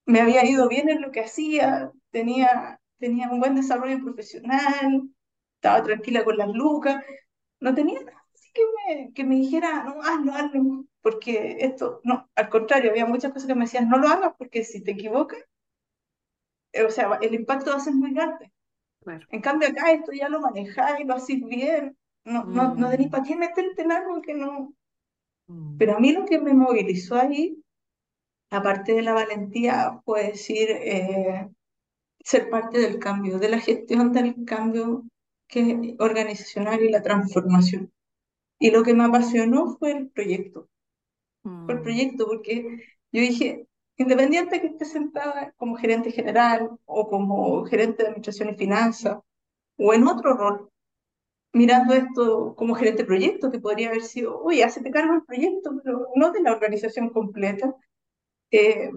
me 0.08 0.22
había 0.22 0.46
ido 0.46 0.68
bien 0.68 0.90
en 0.90 1.02
lo 1.02 1.12
que 1.12 1.22
hacía, 1.22 1.92
tenía, 2.12 2.80
tenía 2.98 3.30
un 3.30 3.40
buen 3.40 3.56
desarrollo 3.56 4.02
profesional, 4.04 5.10
estaba 5.56 5.82
mm, 5.82 5.84
tranquila 5.84 6.24
con 6.24 6.38
las 6.38 6.48
lucas, 6.50 7.04
no 7.60 7.74
tenía 7.74 8.00
nada 8.02 8.24
así 8.34 8.50
que 8.54 8.62
me, 8.96 9.14
que 9.14 9.24
me 9.24 9.36
dijera, 9.36 9.84
no, 9.84 10.02
hazlo, 10.02 10.32
hazlo, 10.34 10.86
porque 11.02 11.58
esto, 11.60 12.00
no, 12.04 12.30
al 12.36 12.50
contrario, 12.50 12.90
había 12.92 13.06
muchas 13.06 13.32
cosas 13.32 13.48
que 13.48 13.56
me 13.56 13.66
decían, 13.66 13.88
no 13.90 13.98
lo 13.98 14.08
hagas 14.08 14.34
porque 14.38 14.64
si 14.64 14.82
te 14.84 14.92
equivocas, 14.92 15.40
eh, 16.72 16.84
o 16.84 16.90
sea, 16.90 17.18
el 17.22 17.34
impacto 17.34 17.70
va 17.70 17.76
a 17.76 17.80
ser 17.80 17.94
muy 17.94 18.12
grande. 18.12 18.52
claro. 19.00 19.28
En 19.30 19.42
cambio 19.42 19.68
acá 19.70 19.92
esto 19.92 20.12
ya 20.12 20.28
lo 20.28 20.40
manejáis, 20.40 21.06
lo 21.06 21.14
hacéis 21.16 21.44
bien, 21.46 21.98
no, 22.24 22.46
no, 22.46 22.74
no 22.76 22.90
tenéis 22.90 23.10
Mm, 23.10 23.12
para 23.12 23.24
qué 23.24 23.36
meterte 23.36 23.82
en 23.82 23.92
algo 23.92 24.22
que 24.22 24.34
no... 24.34 24.74
mm, 25.48 25.78
Pero 25.78 25.96
a 25.96 26.00
mí 26.00 26.12
lo 26.12 26.24
que 26.26 26.38
me 26.40 26.52
movilizó 26.54 27.16
ahí, 27.16 27.62
aparte 28.50 28.92
de 28.94 29.02
la 29.02 29.14
valentía, 29.14 30.00
fue 30.04 30.28
decir, 30.28 30.70
eh, 30.70 31.48
ser 32.20 32.50
parte 32.50 32.78
del 32.78 32.98
cambio, 32.98 33.38
de 33.38 33.48
la 33.48 33.58
gestión 33.58 34.12
del 34.12 34.44
cambio 34.44 35.04
que, 35.46 35.96
organizacional 35.98 36.82
y 36.82 36.90
la 36.90 37.02
transformación. 37.02 37.92
Y 38.58 38.70
lo 38.70 38.82
que 38.82 38.94
me 38.94 39.04
apasionó 39.04 39.76
fue 39.78 39.92
el 39.92 40.10
proyecto, 40.10 40.68
fue 41.42 41.74
el 41.74 41.80
mm, 41.80 41.82
proyecto, 41.82 42.26
porque 42.26 42.82
yo 43.12 43.20
dije, 43.20 43.66
independiente 43.96 44.60
que 44.60 44.68
esté 44.68 44.84
sentada 44.84 45.52
como 45.56 45.76
gerente 45.76 46.10
general 46.10 46.70
o 46.84 47.08
como 47.08 47.64
gerente 47.64 48.02
de 48.02 48.08
administración 48.08 48.50
y 48.50 48.56
finanzas 48.56 49.18
o 49.76 49.94
en 49.94 50.06
otro 50.06 50.34
rol, 50.34 50.70
mirando 51.52 51.94
esto 51.94 52.54
como 52.56 52.74
gerente 52.74 53.02
de 53.02 53.06
proyecto, 53.06 53.50
que 53.50 53.60
podría 53.60 53.88
haber 53.88 54.02
sido, 54.02 54.40
oye, 54.42 54.64
hacete 54.64 54.90
cargo 54.90 55.14
del 55.14 55.24
proyecto, 55.24 55.80
pero 55.82 56.08
no 56.14 56.30
de 56.32 56.42
la 56.42 56.52
organización 56.52 57.10
completa, 57.10 57.74
eh, 58.50 58.90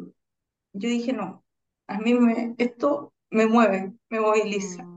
yo 0.73 0.89
dije, 0.89 1.13
no, 1.13 1.43
a 1.87 1.99
mí 1.99 2.13
me, 2.13 2.55
esto 2.57 3.13
me 3.29 3.47
mueve, 3.47 3.93
me 4.09 4.19
moviliza. 4.19 4.87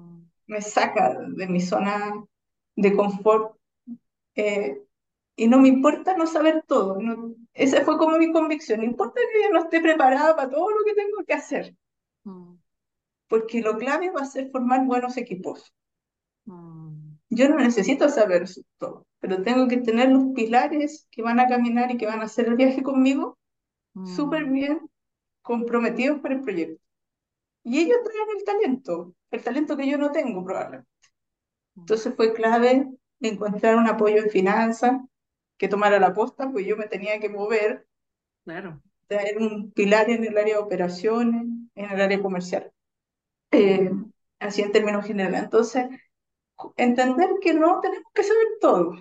me 0.46 0.62
saca 0.62 1.18
de 1.20 1.48
mi 1.48 1.60
zona 1.60 2.24
de 2.76 2.96
confort 2.96 3.56
eh, 4.36 4.82
y 5.36 5.48
no 5.48 5.60
me 5.60 5.68
importa 5.68 6.16
no 6.16 6.26
saber 6.26 6.64
todo. 6.68 6.98
No, 7.00 7.34
esa 7.54 7.84
fue 7.84 7.98
como 7.98 8.18
mi 8.18 8.32
convicción. 8.32 8.80
No 8.80 8.86
importa 8.86 9.20
que 9.32 9.42
yo 9.44 9.50
no 9.52 9.60
esté 9.64 9.80
preparada 9.80 10.36
para 10.36 10.50
todo 10.50 10.70
lo 10.70 10.84
que 10.84 10.94
tengo 10.94 11.24
que 11.26 11.34
hacer, 11.34 11.76
mm, 12.24 12.54
porque 13.28 13.60
lo 13.62 13.78
clave 13.78 14.10
va 14.10 14.22
a 14.22 14.26
ser 14.26 14.50
formar 14.50 14.84
buenos 14.86 15.16
equipos. 15.16 15.74
mm, 16.46 17.18
Yo 17.30 17.48
no 17.48 17.56
necesito 17.58 18.08
saber 18.08 18.44
todo, 18.78 19.06
pero 19.20 19.42
tengo 19.42 19.68
que 19.68 19.78
tener 19.78 20.10
los 20.10 20.34
pilares 20.34 21.08
que 21.10 21.22
van 21.22 21.40
a 21.40 21.48
caminar 21.48 21.90
y 21.90 21.98
que 21.98 22.06
van 22.06 22.20
a 22.20 22.24
hacer 22.26 22.48
el 22.48 22.56
viaje 22.56 22.82
conmigo 22.82 23.38
súper 24.02 24.44
mm, 24.44 24.46
bien 24.46 24.80
comprometidos 25.42 26.20
para 26.20 26.34
el 26.36 26.42
proyecto. 26.42 26.82
Y 27.64 27.80
ellos 27.80 27.98
traen 28.04 28.28
el 28.38 28.44
talento, 28.44 29.14
el 29.32 29.42
talento 29.44 29.76
que 29.76 29.88
yo 29.90 29.98
no 29.98 30.12
tengo 30.12 30.44
probablemente. 30.44 30.88
mm. 31.76 31.86
Entonces 31.86 32.14
fue 32.16 32.34
clave 32.34 32.88
encontrar 33.20 33.76
un 33.76 33.88
apoyo 33.88 34.18
en 34.18 34.30
finanzas 34.30 35.00
que 35.58 35.68
tomara 35.68 35.98
la 36.00 36.14
posta, 36.14 36.50
pues 36.52 36.66
yo 36.66 36.76
me 36.76 36.88
tenía 36.88 37.20
que 37.20 37.28
mover, 37.30 37.86
Claro. 38.44 38.82
traer 39.06 39.38
un 39.38 39.70
pilar 39.72 40.10
en 40.10 40.24
el 40.24 40.36
área 40.38 40.56
de 40.56 40.62
operaciones, 40.62 41.42
en 41.74 41.90
el 41.90 42.00
área 42.00 42.22
comercial, 42.22 42.72
eh, 43.52 43.92
así 44.40 44.62
en 44.62 44.72
términos 44.72 45.06
generales. 45.06 45.44
Entonces, 45.44 45.86
entender 46.76 47.30
que 47.42 47.54
no 47.54 47.80
tenemos 47.82 48.06
que 48.14 48.24
saber 48.24 48.46
todo, 48.60 48.94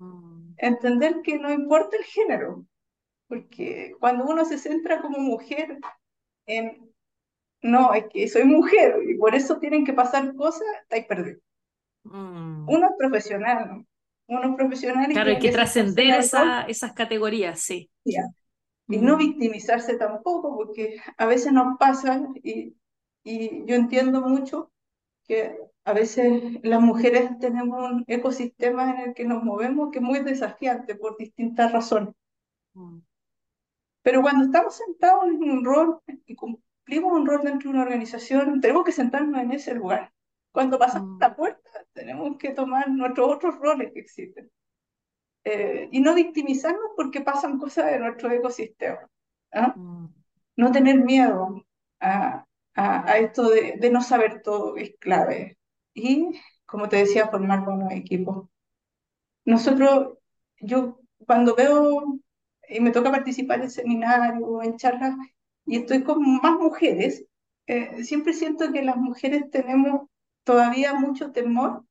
Mm, 0.00 0.54
entender 0.56 1.22
que 1.22 1.38
no 1.38 1.52
importa 1.52 1.96
el 1.96 2.04
género, 2.04 2.66
porque 3.34 3.94
cuando 4.00 4.24
uno 4.26 4.44
se 4.44 4.58
centra 4.58 5.00
como 5.02 5.18
mujer 5.18 5.78
en, 6.46 6.92
no, 7.62 7.94
es 7.94 8.06
que 8.12 8.28
soy 8.28 8.44
mujer 8.44 8.96
y 9.08 9.18
por 9.18 9.34
eso 9.36 9.58
tienen 9.60 9.84
que 9.86 9.94
pasar 9.94 10.34
cosas, 10.36 10.64
estáis 10.84 11.06
perdidos. 11.06 11.42
mm. 12.04 12.74
Uno 12.74 12.88
es 12.90 12.92
profesional, 12.98 13.68
¿no? 13.68 13.86
Uno 14.28 14.50
es 14.50 14.56
profesional 14.56 15.10
y 15.12 15.14
Claro, 15.14 15.30
hay 15.30 15.38
que 15.38 15.48
que 15.48 15.50
trascender 15.50 16.14
esa, 16.16 16.62
esas 16.66 16.92
categorías, 16.92 17.60
sí. 17.60 17.90
y 18.88 18.98
no 18.98 19.16
Mm, 19.16 19.18
victimizarse 19.18 19.96
tampoco, 19.96 20.56
porque 20.56 20.96
a 21.16 21.26
veces 21.26 21.52
nos 21.52 21.76
pasa 21.78 22.22
y, 22.42 22.76
y 23.24 23.64
yo 23.66 23.74
entiendo 23.74 24.20
mucho 24.22 24.70
que 25.24 25.58
a 25.84 25.92
veces 25.94 26.42
las 26.64 26.80
mujeres 26.82 27.38
tenemos 27.40 27.90
un 27.92 28.04
ecosistema 28.08 28.90
en 28.92 29.10
el 29.10 29.14
que 29.14 29.24
nos 29.26 29.42
movemos 29.44 29.90
que 29.92 29.98
es 30.00 30.04
muy 30.04 30.20
desafiante 30.20 30.96
por 30.96 31.16
distintas 31.18 31.72
razones. 31.72 32.14
mm, 32.74 33.00
Pero 34.04 34.22
cuando 34.22 34.46
estamos 34.46 34.76
sentados 34.76 35.24
en 35.26 35.44
un 35.44 35.64
rol 35.66 36.00
y 36.26 36.36
cumplimos 36.36 37.12
un 37.14 37.26
rol 37.26 37.42
dentro 37.44 37.70
de 37.70 37.76
una 37.76 37.84
organización, 37.84 38.60
tenemos 38.62 38.84
que 38.86 38.92
sentarnos 38.92 39.40
en 39.42 39.52
ese 39.52 39.74
lugar. 39.74 40.12
Cuando 40.52 40.78
pasamos 40.78 41.18
mm, 41.18 41.20
la 41.20 41.36
puerta, 41.36 41.70
tenemos 41.94 42.38
que 42.38 42.50
tomar 42.52 42.90
nuestros 42.90 43.30
otros 43.34 43.56
roles 43.60 43.92
que 43.94 44.00
existen. 44.00 44.50
Eh, 45.44 45.88
y 45.92 46.00
no 46.00 46.14
victimizarnos 46.14 46.92
porque 46.96 47.20
pasan 47.22 47.58
cosas 47.58 47.86
de 47.92 47.98
nuestro 48.00 48.30
ecosistema. 48.30 49.00
¿ah? 49.52 49.74
mm, 49.76 50.08
No 50.56 50.72
tener 50.72 50.96
miedo 51.04 51.64
a, 52.00 52.46
a, 52.74 53.10
a 53.12 53.18
esto 53.18 53.50
de, 53.50 53.76
de 53.78 53.90
no 53.90 54.02
saber 54.02 54.42
todo 54.42 54.76
es 54.76 54.94
clave. 55.00 55.58
Y, 55.94 56.30
como 56.66 56.88
te 56.88 56.96
decía, 56.98 57.28
formar 57.28 57.64
buenos 57.64 57.92
equipos. 57.92 58.48
Nosotros, 59.46 60.18
yo 60.60 61.00
cuando 61.26 61.54
veo 61.54 62.18
y 62.68 62.80
me 62.80 62.90
toca 62.92 63.10
participar 63.10 63.60
en 63.62 63.70
seminarios 63.70 64.42
o 64.44 64.62
en 64.62 64.76
charlas 64.76 65.16
y 65.66 65.78
estoy 65.78 66.02
con 66.04 66.22
más 66.42 66.58
mujeres, 66.58 67.24
eh, 67.66 68.04
siempre 68.04 68.32
siento 68.34 68.72
que 68.72 68.82
las 68.82 68.96
mujeres 68.96 69.50
tenemos 69.50 70.08
todavía 70.44 70.94
mucho 70.94 71.32
temor 71.32 71.84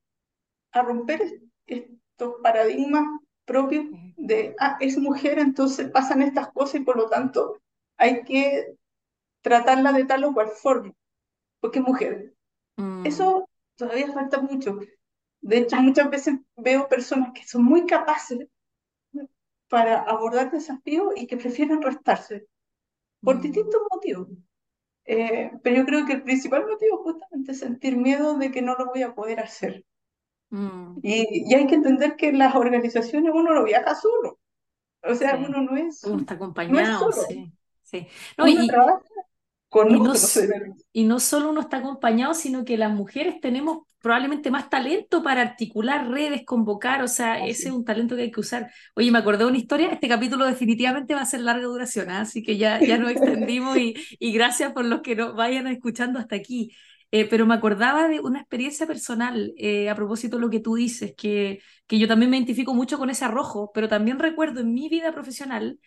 a 0.71 0.81
romper 0.81 1.21
es- 1.21 1.33
estos 1.67 2.35
paradigmas 2.43 3.05
propios 3.45 3.85
de, 4.17 4.55
ah, 4.59 4.77
es 4.79 4.97
mujer, 4.97 5.39
entonces 5.39 5.89
pasan 5.91 6.21
estas 6.21 6.51
cosas 6.51 6.81
y 6.81 6.83
por 6.83 6.97
lo 6.97 7.09
tanto 7.09 7.59
hay 7.97 8.23
que 8.23 8.75
tratarla 9.41 9.93
de 9.93 10.05
tal 10.05 10.23
o 10.25 10.33
cual 10.33 10.49
forma, 10.49 10.93
porque 11.61 11.79
es 11.79 11.85
mujer. 11.85 12.33
mm, 12.77 13.03
Eso 13.03 13.49
todavía 13.77 14.11
falta 14.13 14.41
mucho. 14.41 14.79
De 15.41 15.59
hecho, 15.59 15.77
muchas 15.77 16.09
veces 16.09 16.35
veo 16.57 16.89
personas 16.89 17.31
que 17.33 17.45
son 17.47 17.63
muy 17.65 17.85
capaces 17.85 18.47
para 19.73 19.93
abordar 20.13 20.51
desafíos 20.51 21.13
y 21.21 21.27
que 21.27 21.37
prefieren 21.43 21.81
restarse 21.89 22.47
por 23.23 23.35
mm, 23.35 23.41
distintos 23.41 23.81
motivos. 23.91 24.29
Eh, 25.05 25.51
pero 25.63 25.77
yo 25.77 25.85
creo 25.87 26.05
que 26.07 26.13
el 26.15 26.23
principal 26.23 26.63
motivo 26.67 26.97
es 26.97 27.03
justamente 27.13 27.53
sentir 27.55 27.97
miedo 27.97 28.37
de 28.41 28.51
que 28.51 28.61
no 28.63 28.75
lo 28.79 28.87
voy 28.87 29.03
a 29.03 29.15
poder 29.15 29.39
hacer. 29.41 29.85
mm. 30.51 31.01
Y, 31.01 31.51
y 31.51 31.55
hay 31.55 31.67
que 31.67 31.75
entender 31.75 32.15
que 32.15 32.29
en 32.29 32.39
las 32.39 32.55
organizaciones 32.55 33.31
uno 33.33 33.53
no 33.53 33.63
viaja 33.63 33.95
solo. 33.95 34.39
O 35.03 35.15
sea, 35.15 35.37
Sí. 35.37 35.37
uno 35.37 35.61
no 35.63 35.77
es, 35.77 36.03
Uno 36.05 36.21
está 36.21 36.35
no 36.67 36.79
es 36.79 36.89
acompañado, 36.89 36.91
solo. 36.91 37.27
sí. 37.27 37.53
Sí. 37.83 38.07
No, 38.37 38.45
Uno 38.45 38.63
y, 38.63 38.67
trabaja 38.67 39.01
con 39.69 39.89
Y 39.89 39.99
no, 39.99 40.13
y 40.93 41.05
no 41.05 41.19
solo 41.19 41.49
uno 41.49 41.61
está 41.61 41.77
acompañado, 41.77 42.33
sino 42.33 42.65
que 42.65 42.77
las 42.77 42.91
mujeres 42.93 43.39
tenemos 43.41 43.87
probablemente 44.03 44.51
más 44.51 44.69
talento 44.69 45.23
para 45.23 45.41
articular 45.41 46.09
redes, 46.09 46.43
convocar, 46.45 47.01
o 47.03 47.07
sea, 47.07 47.45
ese 47.47 47.69
es 47.69 47.73
un 47.73 47.85
talento 47.85 48.17
que 48.17 48.23
hay 48.23 48.31
que 48.31 48.41
usar. 48.41 48.69
Oye, 48.95 49.09
me 49.11 49.19
acordé 49.19 49.45
de 49.45 49.49
una 49.49 49.57
historia, 49.57 49.89
este 49.93 50.09
capítulo 50.09 50.45
definitivamente 50.45 51.15
va 51.15 51.21
a 51.21 51.25
ser 51.25 51.39
larga 51.39 51.65
duración, 51.67 52.09
¿ah? 52.09 52.21
Así 52.21 52.43
que 52.43 52.57
ya, 52.57 52.81
ya 52.81 52.97
nos 52.97 53.11
extendimos 53.11 53.77
y, 53.77 53.95
y 54.19 54.33
gracias 54.33 54.73
por 54.73 54.83
los 54.83 55.01
que 55.01 55.15
nos 55.15 55.33
vayan 55.35 55.67
escuchando 55.67 56.19
hasta 56.19 56.35
aquí. 56.35 56.75
Eh, 57.11 57.27
pero 57.29 57.45
me 57.45 57.53
acordaba 57.53 58.09
de 58.09 58.19
una 58.19 58.39
experiencia 58.39 58.87
personal 58.87 59.53
eh, 59.55 59.89
a 59.89 59.95
propósito 59.95 60.35
de 60.35 60.41
lo 60.41 60.49
que 60.49 60.59
tú 60.59 60.75
dices, 60.75 61.13
que, 61.15 61.61
que 61.87 61.97
yo 61.97 62.07
también 62.07 62.29
me 62.31 62.37
identifico 62.37 62.73
mucho 62.73 62.97
con 62.97 63.09
ese 63.09 63.23
arrojo, 63.23 63.71
pero 63.73 63.87
también 63.87 64.19
recuerdo 64.19 64.61
en 64.61 64.73
mi 64.73 64.89
vida 64.89 65.13
profesional 65.13 65.79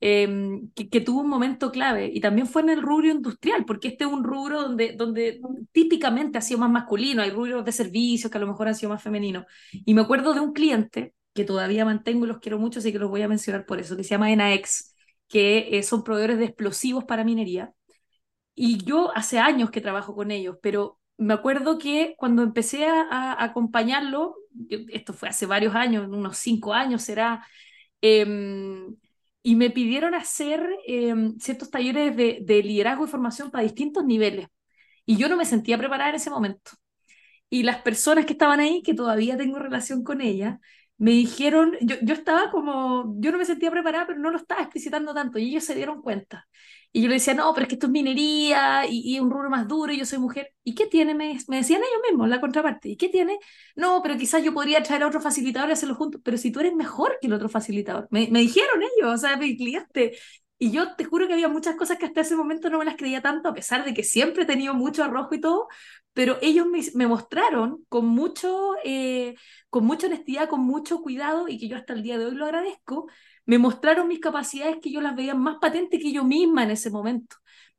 eh, 0.00 0.60
que, 0.74 1.00
tuvo 1.00 1.20
un 1.22 1.28
momento 1.28 1.70
clave 1.70 2.10
y 2.12 2.20
también 2.20 2.46
fue 2.46 2.62
en 2.62 2.70
el 2.70 2.82
rubro 2.82 3.08
industrial, 3.08 3.64
porque 3.64 3.88
este 3.88 4.04
es 4.04 4.10
un 4.10 4.24
rubro 4.24 4.62
donde, 4.62 4.92
donde 4.92 5.40
típicamente 5.72 6.38
ha 6.38 6.42
sido 6.42 6.60
más 6.60 6.70
masculino, 6.70 7.22
hay 7.22 7.30
rubros 7.30 7.64
de 7.64 7.72
servicios 7.72 8.30
que 8.30 8.38
a 8.38 8.40
lo 8.40 8.46
mejor 8.46 8.68
han 8.68 8.74
sido 8.74 8.90
más 8.90 9.02
femeninos. 9.02 9.46
Y 9.72 9.94
me 9.94 10.02
acuerdo 10.02 10.34
de 10.34 10.40
un 10.40 10.52
cliente 10.52 11.14
que 11.34 11.44
todavía 11.44 11.84
mantengo 11.84 12.24
y 12.24 12.28
los 12.28 12.38
quiero 12.38 12.58
mucho, 12.58 12.80
así 12.80 12.92
que 12.92 12.98
los 12.98 13.10
voy 13.10 13.22
a 13.22 13.28
mencionar 13.28 13.66
por 13.66 13.78
eso, 13.80 13.96
que 13.96 14.04
se 14.04 14.10
llama 14.10 14.30
Enaex, 14.32 14.94
que 15.28 15.78
eh, 15.78 15.82
son 15.82 16.04
proveedores 16.04 16.38
de 16.38 16.46
explosivos 16.46 17.04
para 17.04 17.24
minería. 17.24 17.72
Y 18.54 18.84
yo 18.84 19.14
hace 19.14 19.38
años 19.38 19.70
que 19.70 19.80
trabajo 19.80 20.14
con 20.14 20.30
ellos, 20.30 20.56
pero 20.62 20.98
me 21.18 21.34
acuerdo 21.34 21.78
que 21.78 22.14
cuando 22.18 22.42
empecé 22.42 22.86
a, 22.86 23.42
acompañarlo, 23.42 24.36
esto 24.68 25.12
fue 25.12 25.28
hace 25.28 25.46
varios 25.46 25.74
años, 25.74 26.08
unos 26.08 26.38
cinco 26.38 26.74
años 26.74 27.02
será, 27.02 27.46
eh, 28.02 28.24
y 29.46 29.54
me 29.54 29.70
pidieron 29.70 30.16
hacer 30.16 30.68
eh, 30.88 31.14
ciertos 31.38 31.70
talleres 31.70 32.16
de, 32.16 32.40
de, 32.42 32.62
liderazgo 32.64 33.04
y 33.04 33.08
formación 33.08 33.52
para 33.52 33.62
distintos 33.62 34.04
niveles. 34.04 34.48
Y 35.04 35.16
yo 35.18 35.28
no 35.28 35.36
me 35.36 35.44
sentía 35.44 35.78
preparada 35.78 36.10
en 36.10 36.16
ese 36.16 36.30
momento. 36.30 36.72
Y 37.48 37.62
las 37.62 37.80
personas 37.82 38.26
que 38.26 38.32
estaban 38.32 38.58
ahí, 38.58 38.82
que 38.82 38.92
todavía 38.92 39.36
tengo 39.36 39.60
relación 39.60 40.02
con 40.02 40.20
ellas, 40.20 40.58
me 40.98 41.12
dijeron, 41.12 41.76
yo, 41.80 41.94
yo 42.02 42.14
estaba 42.14 42.50
como, 42.50 43.14
yo 43.20 43.30
no 43.30 43.38
me 43.38 43.44
sentía 43.44 43.70
preparada, 43.70 44.08
pero 44.08 44.18
no 44.18 44.32
lo 44.32 44.38
estaba 44.38 44.62
explicitando 44.62 45.14
tanto, 45.14 45.38
y 45.38 45.50
ellos 45.50 45.62
se 45.62 45.76
dieron 45.76 46.02
cuenta. 46.02 46.48
Y 46.92 47.02
yo 47.02 47.08
le 47.08 47.14
decía, 47.14 47.34
no, 47.34 47.52
pero 47.52 47.64
es 47.64 47.68
que 47.68 47.74
esto 47.74 47.86
es 47.86 47.92
minería 47.92 48.86
y, 48.88 49.14
y 49.16 49.20
un 49.20 49.30
rubro 49.30 49.50
más 49.50 49.68
duro 49.68 49.92
y 49.92 49.98
yo 49.98 50.06
soy 50.06 50.18
mujer. 50.18 50.52
¿Y 50.64 50.74
qué 50.74 50.86
tiene? 50.86 51.14
Me, 51.14 51.38
me, 51.48 51.56
decían 51.58 51.82
ellos 51.82 52.00
mismos, 52.08 52.28
la 52.28 52.40
contraparte. 52.40 52.88
¿Y 52.88 52.96
qué 52.96 53.08
tiene? 53.08 53.38
No, 53.74 54.00
pero 54.02 54.16
quizás 54.16 54.42
yo 54.42 54.54
podría 54.54 54.82
traer 54.82 55.02
a 55.02 55.08
otro 55.08 55.20
facilitador 55.20 55.68
y 55.68 55.72
hacerlo 55.72 55.94
juntos. 55.94 56.20
Pero 56.24 56.38
si 56.38 56.50
tú 56.50 56.60
eres 56.60 56.74
mejor 56.74 57.18
que 57.20 57.26
el 57.26 57.34
otro 57.34 57.48
facilitador. 57.48 58.08
Me, 58.10 58.28
me 58.30 58.40
dijeron 58.40 58.80
ellos, 58.82 59.14
o 59.14 59.18
sea, 59.18 59.36
mi 59.36 59.56
cliente. 59.56 60.16
Y 60.58 60.70
yo 60.70 60.96
te 60.96 61.04
juro 61.04 61.26
que 61.26 61.34
había 61.34 61.48
muchas 61.48 61.76
cosas 61.76 61.98
que 61.98 62.06
hasta 62.06 62.22
ese 62.22 62.34
momento 62.34 62.70
no 62.70 62.78
me 62.78 62.86
las 62.86 62.96
creía 62.96 63.20
tanto, 63.20 63.48
a 63.50 63.54
pesar 63.54 63.84
de 63.84 63.92
que 63.92 64.02
siempre 64.02 64.44
he 64.44 64.46
tenido 64.46 64.72
mucho 64.72 65.04
arrojo 65.04 65.34
y 65.34 65.40
todo, 65.40 65.68
pero 66.14 66.38
ellos 66.40 66.66
me, 66.66 66.80
me 66.94 67.06
mostraron 67.06 67.84
con, 67.90 68.06
mucho, 68.06 68.74
eh, 68.84 69.34
con 69.68 69.84
mucha 69.84 70.06
honestidad, 70.06 70.48
con 70.48 70.60
mucho 70.60 71.02
cuidado, 71.02 71.46
y 71.48 71.58
que 71.58 71.68
yo 71.68 71.76
hasta 71.76 71.92
el 71.92 72.02
día 72.02 72.16
de 72.18 72.24
hoy 72.26 72.34
lo 72.34 72.46
agradezco, 72.46 73.06
me 73.46 73.58
mostraron 73.58 74.08
mis 74.08 74.20
capacidades 74.20 74.78
que 74.82 74.90
yo 74.92 75.00
las 75.00 75.16
veía 75.16 75.34
más 75.34 75.58
patentes 75.60 76.00
que 76.02 76.12
yo 76.12 76.24
misma 76.24 76.64
en 76.64 76.72
ese 76.72 76.90
momento. 76.90 77.36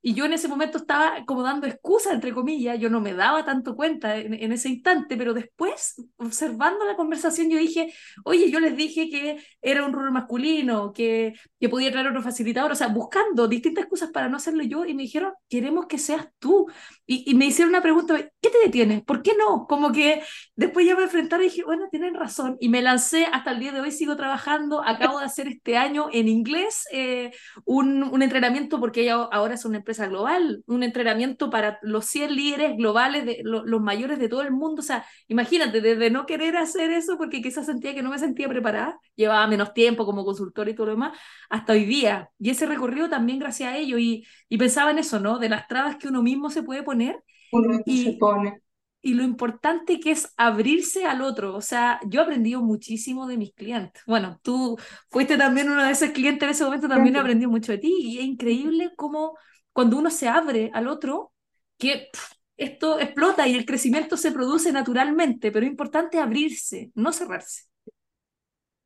Y 0.08 0.14
yo 0.14 0.24
en 0.24 0.32
ese 0.32 0.48
momento 0.48 0.78
estaba 0.78 1.26
como 1.26 1.44
dando 1.44 1.68
excusas, 1.68 2.14
entre 2.14 2.32
comillas, 2.32 2.80
yo 2.80 2.90
no 2.90 3.02
me 3.02 3.14
daba 3.14 3.44
tanto 3.44 3.76
cuenta 3.76 4.16
en, 4.16 4.34
en, 4.34 4.54
ese 4.54 4.70
instante, 4.70 5.18
pero 5.18 5.34
después, 5.34 6.02
observando 6.16 6.86
la 6.86 6.96
conversación, 6.96 7.50
yo 7.50 7.58
dije, 7.58 7.94
oye, 8.24 8.50
yo 8.50 8.62
les 8.62 8.78
dije 8.78 9.10
que 9.10 9.44
era 9.62 9.86
un 9.86 9.92
rol 9.92 10.10
masculino, 10.14 10.94
que, 10.94 11.34
que 11.60 11.68
podía 11.68 11.92
traer 11.92 12.08
otro 12.08 12.22
facilitador, 12.22 12.72
o 12.72 12.76
sea, 12.76 12.88
buscando 12.88 13.50
distintas 13.50 13.82
excusas 13.82 14.10
para 14.12 14.30
no 14.30 14.38
hacerlo 14.38 14.64
yo, 14.64 14.86
y 14.86 14.94
me 14.94 15.04
dijeron, 15.04 15.34
queremos 15.50 15.88
que 15.88 15.98
seas 15.98 16.30
tú. 16.40 16.68
Y, 17.06 17.36
me 17.36 17.46
hicieron 17.46 17.74
una 17.74 17.82
pregunta, 17.82 18.18
¿qué 18.18 18.50
te 18.50 18.60
detiene? 18.64 19.04
¿Por 19.06 19.22
qué 19.22 19.34
no? 19.38 19.68
Como 19.68 19.92
que 19.92 20.24
después 20.56 20.86
ya 20.86 20.96
me 20.96 21.04
enfrentaron 21.04 21.46
y 21.46 21.50
dije, 21.50 21.66
bueno, 21.66 21.90
tienen 21.92 22.14
razón, 22.14 22.56
y 22.62 22.70
me 22.70 22.82
lancé, 22.82 23.26
hasta 23.26 23.52
el 23.52 23.60
día 23.60 23.74
de 23.74 23.82
hoy 23.82 23.92
sigo 23.92 24.16
trabajando, 24.16 24.82
acabo 24.86 25.20
de 25.20 25.26
hacer 25.26 25.50
este 25.50 25.76
año 25.76 26.08
en 26.14 26.30
inglés 26.30 26.86
eh, 26.94 27.32
un, 27.66 28.04
un 28.04 28.22
entrenamiento, 28.22 28.80
porque 28.80 29.12
ahora 29.12 29.56
es 29.56 29.66
una 29.66 29.80
empresa 29.80 29.97
empresa 29.98 30.08
global, 30.08 30.64
un 30.68 30.84
entrenamiento 30.84 31.50
para 31.50 31.80
los 31.82 32.06
100 32.06 32.36
líderes 32.36 32.78
globales, 32.78 33.26
de, 33.26 33.42
los 33.44 33.82
mayores 33.82 34.20
de 34.20 34.30
todo 34.30 34.42
el 34.42 34.52
mundo. 34.52 34.82
O 34.82 34.84
sea, 34.84 35.06
imagínate, 35.28 35.82
desde 35.82 36.10
no 36.10 36.26
querer 36.26 36.58
hacer 36.58 36.92
eso 36.92 37.18
porque 37.18 37.42
quizás 37.42 37.66
sentía 37.66 37.94
que 37.94 38.02
no 38.02 38.10
me 38.10 38.20
sentía 38.20 38.48
preparada, 38.48 39.00
llevaba 39.16 39.48
menos 39.48 39.74
tiempo 39.74 40.06
como 40.06 40.26
consultor 40.26 40.70
y 40.70 40.76
todo 40.76 40.88
lo 40.88 40.92
demás, 40.94 41.18
hasta 41.50 41.74
hoy 41.74 41.86
día. 41.86 42.30
Y 42.40 42.50
ese 42.50 42.66
recorrido 42.66 43.10
también 43.10 43.40
gracias 43.40 43.74
a 43.74 43.78
ello. 43.78 43.98
Y, 43.98 44.26
y 44.50 44.58
pensaba 44.58 44.92
en 44.92 45.00
eso, 45.00 45.20
¿no? 45.20 45.40
De 45.40 45.50
las 45.50 45.68
trabas 45.68 45.98
que 45.98 46.08
uno 46.08 46.22
mismo 46.22 46.50
se 46.50 46.64
puede 46.64 46.84
poner. 46.84 47.24
Uno 47.52 47.80
y, 47.86 48.04
se 48.04 48.14
pone 48.14 48.62
y 49.08 49.14
lo 49.14 49.24
importante 49.24 50.02
que 50.02 50.12
es 50.12 50.34
abrirse 50.36 51.06
al 51.06 51.22
otro. 51.22 51.56
O 51.56 51.62
sea, 51.62 52.00
yo 52.08 52.20
he 52.20 52.24
aprendido 52.24 52.62
muchísimo 52.62 53.26
de 53.26 53.38
mis 53.38 53.54
clientes. 53.54 54.04
Bueno, 54.06 54.40
tú 54.44 54.78
fuiste 55.10 55.38
también 55.38 55.70
uno 55.70 55.84
de 55.84 55.92
esos 55.92 56.10
clientes 56.10 56.44
en 56.44 56.50
ese 56.50 56.66
momento, 56.66 56.90
también 56.90 57.16
he 57.16 57.20
aprendido 57.20 57.50
mucho 57.50 57.72
de 57.72 57.78
ti. 57.78 57.96
Y 58.00 58.20
es 58.20 58.26
increíble 58.26 58.92
cómo 58.98 59.38
cuando 59.78 60.00
uno 60.00 60.10
se 60.10 60.28
abre 60.28 60.72
al 60.74 60.88
otro, 60.88 61.34
que 61.78 62.10
esto 62.56 63.00
explota 63.00 63.48
y 63.48 63.54
el 63.54 63.64
crecimiento 63.64 64.18
se 64.18 64.32
produce 64.32 64.72
naturalmente, 64.72 65.52
pero 65.52 65.68
es 65.68 65.72
importante 65.72 66.18
abrirse, 66.18 66.92
no 66.96 67.14
cerrarse. 67.14 67.66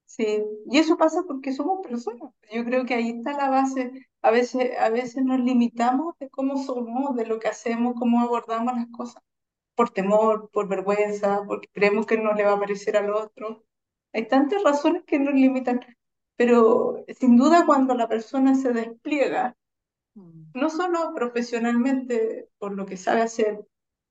Sí, 0.06 0.44
y 0.70 0.78
eso 0.80 0.98
pasa 0.98 1.24
porque 1.26 1.54
somos 1.54 1.80
personas. 1.82 2.34
Yo 2.52 2.66
creo 2.66 2.86
que 2.86 2.96
ahí 2.96 3.12
está 3.12 3.32
la 3.32 3.50
base. 3.50 4.10
A 4.22 4.32
veces, 4.32 4.78
a 4.78 4.90
veces 4.90 5.24
nos 5.24 5.40
limitamos 5.40 6.14
de 6.20 6.30
cómo 6.30 6.62
somos, 6.62 7.16
de 7.16 7.26
lo 7.26 7.40
que 7.40 7.48
hacemos, 7.48 7.94
cómo 7.98 8.20
abordamos 8.20 8.76
las 8.76 8.88
cosas 8.92 9.24
por 9.76 9.92
temor, 9.92 10.50
por 10.52 10.68
vergüenza, 10.68 11.40
porque 11.48 11.70
creemos 11.72 12.06
que 12.06 12.18
no 12.18 12.34
le 12.34 12.44
va 12.44 12.52
a 12.56 12.60
parecer 12.60 12.98
al 12.98 13.12
otro. 13.12 13.64
Hay 14.12 14.28
tantas 14.28 14.62
razones 14.62 15.04
que 15.08 15.20
nos 15.20 15.36
limitan, 15.36 15.80
pero 16.36 17.06
sin 17.18 17.38
duda 17.38 17.66
cuando 17.66 17.96
la 17.96 18.10
persona 18.10 18.56
se 18.56 18.74
despliega. 18.74 19.56
No 20.54 20.70
solo 20.70 21.14
profesionalmente 21.16 22.50
por 22.58 22.74
lo 22.74 22.86
que 22.86 22.98
sabe 22.98 23.22
hacer 23.22 23.66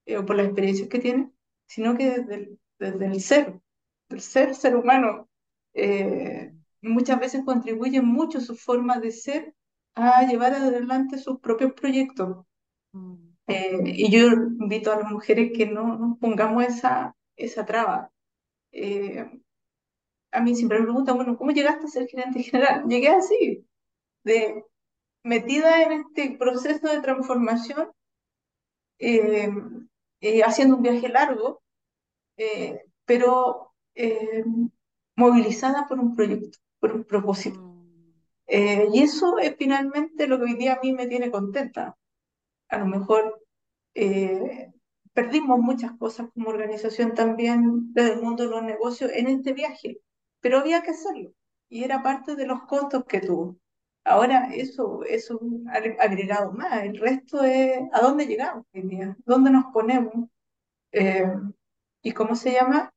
eh, 0.07 0.17
o 0.17 0.27
por 0.27 0.37
las 0.37 0.47
experiencias 0.47 0.89
que 0.89 0.99
tiene, 0.99 1.31
sino 1.67 1.97
que 1.97 2.11
desde 2.11 2.35
el, 2.35 2.59
desde 2.79 3.07
el 3.07 3.21
ser, 3.21 3.61
el 4.09 4.21
ser, 4.21 4.55
ser 4.55 4.77
humano, 4.77 5.29
eh, 5.75 6.53
muchas 6.83 7.21
veces 7.21 7.45
contribuye 7.45 8.01
mucho 8.01 8.41
su 8.41 8.57
forma 8.57 8.99
de 8.99 9.13
ser 9.13 9.55
a 9.95 10.27
llevar 10.27 10.55
adelante 10.55 11.19
sus 11.19 11.39
propios 11.41 11.73
proyectos. 11.75 12.45
Mm. 12.93 13.31
Eh, 13.47 13.83
y 13.85 14.11
yo 14.11 14.29
invito 14.29 14.93
a 14.93 15.01
las 15.01 15.11
mujeres 15.11 15.53
que 15.57 15.67
no 15.67 15.99
nos 15.99 16.19
pongamos 16.19 16.65
esa, 16.65 17.17
esa 17.37 17.65
traba. 17.65 18.11
Eh, 18.73 19.29
a 20.33 20.41
mí 20.41 20.55
siempre 20.55 20.79
me 20.79 20.85
preguntan, 20.85 21.17
bueno, 21.17 21.37
¿cómo 21.37 21.51
llegaste 21.51 21.87
a 21.87 21.89
ser 21.89 22.09
gerente 22.09 22.43
general? 22.43 22.85
Llegué 22.89 23.09
así, 23.09 23.67
de 24.23 24.65
metida 25.23 25.83
en 25.83 25.93
este 25.93 26.37
proceso 26.39 26.89
de 26.89 27.01
transformación, 27.01 27.91
eh, 28.99 29.51
haciendo 30.45 30.77
un 30.77 30.83
viaje 30.83 31.09
largo, 31.09 31.63
pero 33.05 33.73
movilizada 35.17 35.87
por 35.89 35.99
un 35.99 36.15
proyecto, 36.15 36.59
por 36.79 36.93
un 36.93 37.05
propósito. 37.05 37.61
Mm. 37.61 38.95
y 38.95 39.03
eso 39.03 39.39
es 39.39 39.55
finalmente 39.57 40.27
lo 40.27 40.39
que 40.39 40.45
hoy 40.45 40.55
día 40.55 40.75
a 40.75 40.81
mí 40.83 40.93
me 40.93 41.07
tiene 41.07 41.31
contenta 41.31 41.97
a 42.71 42.79
lo 42.79 42.87
mejor 42.87 43.45
eh, 43.95 44.73
perdimos 45.13 45.59
muchas 45.59 45.93
cosas 45.99 46.29
como 46.33 46.51
organización 46.51 47.15
también 47.15 47.93
desde 47.93 48.15
el 48.15 48.23
mundo 48.23 48.45
de 48.45 48.51
los 48.51 48.63
negocios 48.63 49.11
en 49.13 49.27
este 49.27 49.53
viaje, 49.53 50.01
pero 50.41 50.59
había 50.59 50.83
que 50.83 50.93
hacerlo 50.93 51.33
y 51.69 51.85
era 51.85 52.03
parte 52.03 52.37
de 52.37 52.47
los 52.47 52.63
costos 52.63 53.05
que 53.05 53.21
tuvo. 53.21 53.57
Ahora 54.05 54.49
eso 54.55 55.05
es 55.05 55.31
un 55.31 55.69
agregado 55.69 56.53
más, 56.53 56.83
el 56.85 56.99
resto 56.99 57.45
es 57.45 57.79
a 57.93 58.01
dónde 58.01 58.27
llegamos 58.27 58.65
hoy 58.75 58.83
día, 58.83 59.17
dónde 59.27 59.51
nos 59.51 59.67
ponemos 59.73 60.29
eh, 60.93 61.27
y 62.03 62.13
cómo 62.13 62.35
se 62.35 62.53
llama. 62.53 62.93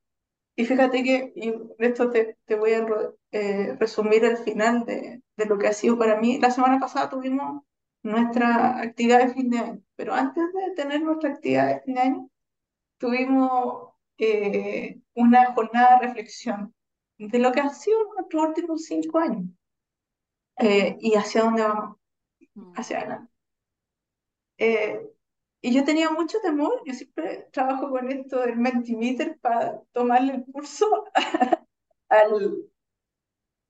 Y 0.56 0.64
fíjate 0.64 1.02
que, 1.02 1.32
y 1.36 1.54
esto 1.78 2.10
te, 2.10 2.38
te 2.46 2.54
voy 2.56 2.72
a 2.72 2.86
eh, 3.32 3.76
resumir 3.78 4.24
el 4.24 4.38
final 4.38 4.84
de, 4.84 5.22
de 5.36 5.46
lo 5.46 5.58
que 5.58 5.68
ha 5.68 5.72
sido 5.72 5.98
para 5.98 6.18
mí. 6.20 6.38
La 6.38 6.50
semana 6.50 6.78
pasada 6.80 7.10
tuvimos 7.10 7.62
nuestra 8.02 8.80
actividad 8.80 9.20
de 9.26 9.34
fin 9.34 9.50
de 9.50 9.58
año. 9.58 9.82
Pero 9.96 10.14
antes 10.14 10.44
de 10.52 10.74
tener 10.76 11.02
nuestra 11.02 11.30
actividad 11.30 11.68
de 11.68 11.80
fin 11.80 11.94
de 11.94 12.00
año, 12.00 12.30
tuvimos 12.98 13.90
eh, 14.18 15.00
una 15.14 15.52
jornada 15.54 15.98
de 15.98 16.06
reflexión 16.06 16.74
de 17.18 17.38
lo 17.38 17.52
que 17.52 17.60
han 17.60 17.74
sido 17.74 17.98
nuestros 18.14 18.44
últimos 18.48 18.84
cinco 18.84 19.18
años 19.18 19.44
eh, 20.56 20.96
y 21.00 21.14
hacia 21.14 21.42
dónde 21.42 21.62
vamos, 21.62 21.96
mm. 22.54 22.72
hacia 22.76 22.98
adelante. 22.98 23.32
Eh, 24.58 25.10
y 25.60 25.74
yo 25.74 25.84
tenía 25.84 26.10
mucho 26.10 26.38
temor, 26.42 26.82
yo 26.84 26.92
siempre 26.94 27.48
trabajo 27.52 27.90
con 27.90 28.10
esto 28.10 28.40
del 28.40 28.56
Mentimeter 28.56 29.38
para 29.40 29.80
tomarle 29.92 30.34
el 30.34 30.44
curso 30.44 31.06
al, 32.08 32.64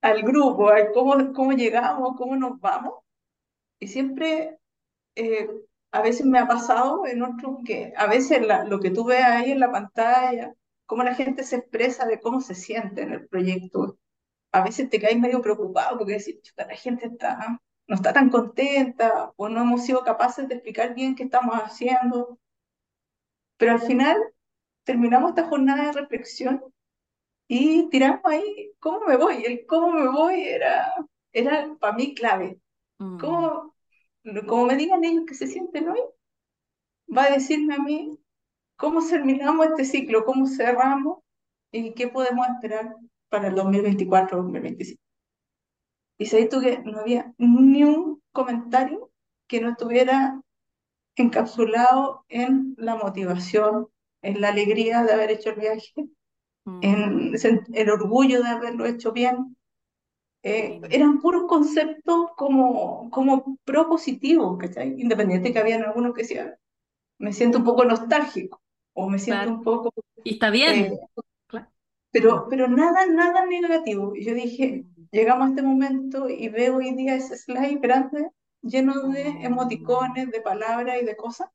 al 0.01 0.21
grupo, 0.23 0.69
a 0.69 0.91
cómo, 0.93 1.33
cómo 1.33 1.53
llegamos, 1.53 2.15
cómo 2.17 2.35
nos 2.35 2.59
vamos. 2.59 2.95
Y 3.79 3.87
siempre, 3.87 4.59
eh, 5.15 5.49
a 5.91 6.01
veces 6.01 6.25
me 6.25 6.39
ha 6.39 6.47
pasado 6.47 7.05
en 7.07 7.23
otros 7.23 7.59
que 7.65 7.93
a 7.95 8.07
veces 8.07 8.41
lo 8.67 8.79
que 8.79 8.91
tú 8.91 9.05
ves 9.05 9.23
ahí 9.23 9.51
en 9.51 9.59
la 9.61 9.71
pantalla, 9.71 10.53
cómo 10.85 11.03
la 11.03 11.15
gente 11.15 11.43
se 11.43 11.57
expresa 11.57 12.05
de 12.05 12.19
cómo 12.19 12.41
se 12.41 12.55
siente 12.55 13.03
en 13.03 13.13
el 13.13 13.27
proyecto, 13.27 13.97
a 14.55 14.63
veces 14.63 14.89
te 14.89 15.01
caes 15.01 15.19
medio 15.19 15.41
preocupado 15.41 15.97
porque 15.97 16.13
decís, 16.13 16.39
la 16.55 16.65
gente 16.77 17.07
está, 17.07 17.59
no 17.87 17.95
está 17.95 18.13
tan 18.13 18.29
contenta 18.29 19.33
o 19.35 19.49
no 19.49 19.61
hemos 19.61 19.83
sido 19.83 20.01
capaces 20.05 20.47
de 20.47 20.55
explicar 20.55 20.95
bien 20.95 21.13
qué 21.13 21.23
estamos 21.23 21.55
haciendo. 21.55 22.39
Pero 23.57 23.73
al 23.73 23.81
final 23.81 24.17
terminamos 24.85 25.31
esta 25.31 25.49
jornada 25.49 25.87
de 25.87 25.91
reflexión 25.91 26.63
y 27.49 27.89
tiramos 27.89 28.21
ahí, 28.23 28.71
¿cómo 28.79 29.01
me 29.05 29.17
voy? 29.17 29.43
El 29.43 29.65
cómo 29.65 29.91
me 29.91 30.07
voy 30.07 30.43
era, 30.43 30.93
era 31.33 31.75
para 31.77 31.97
mí 31.97 32.15
clave. 32.15 32.57
Mm. 32.99 33.19
¿Cómo, 33.19 33.75
como 34.47 34.65
me 34.67 34.77
digan 34.77 35.03
ellos 35.03 35.25
que 35.27 35.33
se 35.33 35.47
sienten 35.47 35.89
hoy, 35.89 35.99
va 37.15 37.25
a 37.25 37.31
decirme 37.31 37.75
a 37.75 37.79
mí 37.79 38.17
cómo 38.77 39.05
terminamos 39.05 39.65
este 39.67 39.83
ciclo, 39.83 40.23
cómo 40.23 40.47
cerramos 40.47 41.19
y 41.73 41.93
qué 41.93 42.07
podemos 42.07 42.47
esperar 42.47 42.95
para 43.35 43.49
el 43.49 43.55
2024-2025. 43.55 44.97
Y 46.17 46.25
se 46.27 46.45
tú 46.45 46.61
que 46.61 46.79
no 46.79 46.99
había 46.99 47.33
ni 47.37 47.83
un 47.83 48.21
comentario 48.31 49.11
que 49.47 49.59
no 49.59 49.71
estuviera 49.71 50.41
encapsulado 51.15 52.23
en 52.29 52.75
la 52.77 52.95
motivación, 52.95 53.87
en 54.21 54.39
la 54.39 54.49
alegría 54.49 55.03
de 55.03 55.13
haber 55.13 55.31
hecho 55.31 55.49
el 55.49 55.59
viaje, 55.59 56.07
en 56.81 57.31
mm. 57.31 57.35
el 57.73 57.89
orgullo 57.89 58.41
de 58.41 58.49
haberlo 58.49 58.85
hecho 58.85 59.11
bien, 59.11 59.57
eh, 60.41 60.79
eran 60.89 61.19
puros 61.19 61.43
conceptos 61.47 62.29
como, 62.37 63.09
como 63.09 63.57
propositivos, 63.65 64.57
¿cachai? 64.57 64.95
Independiente 65.01 65.51
que 65.51 65.59
habían 65.59 65.83
algunos 65.83 66.13
que 66.13 66.21
decían, 66.21 66.55
me 67.17 67.33
siento 67.33 67.57
un 67.57 67.65
poco 67.65 67.83
nostálgico, 67.83 68.61
o 68.93 69.09
me 69.09 69.19
siento 69.19 69.49
un 69.49 69.63
poco... 69.63 69.91
Y 70.23 70.33
está 70.33 70.49
bien. 70.49 70.93
Eh, 70.93 70.99
pero, 72.15 72.47
pero 72.49 72.69
nada, 72.69 73.05
nada 73.07 73.45
negativo. 73.45 74.13
Yo 74.15 74.33
dije, 74.33 74.85
llegamos 75.11 75.47
a 75.47 75.49
este 75.49 75.63
momento 75.63 76.29
y 76.29 76.47
veo 76.47 76.77
hoy 76.77 76.95
día 76.95 77.15
ese 77.15 77.35
slide 77.35 77.79
grande 77.81 78.29
lleno 78.61 79.09
de 79.09 79.27
emoticones, 79.43 80.31
de 80.31 80.39
palabras 80.39 80.97
y 81.01 81.05
de 81.05 81.17
cosas 81.17 81.49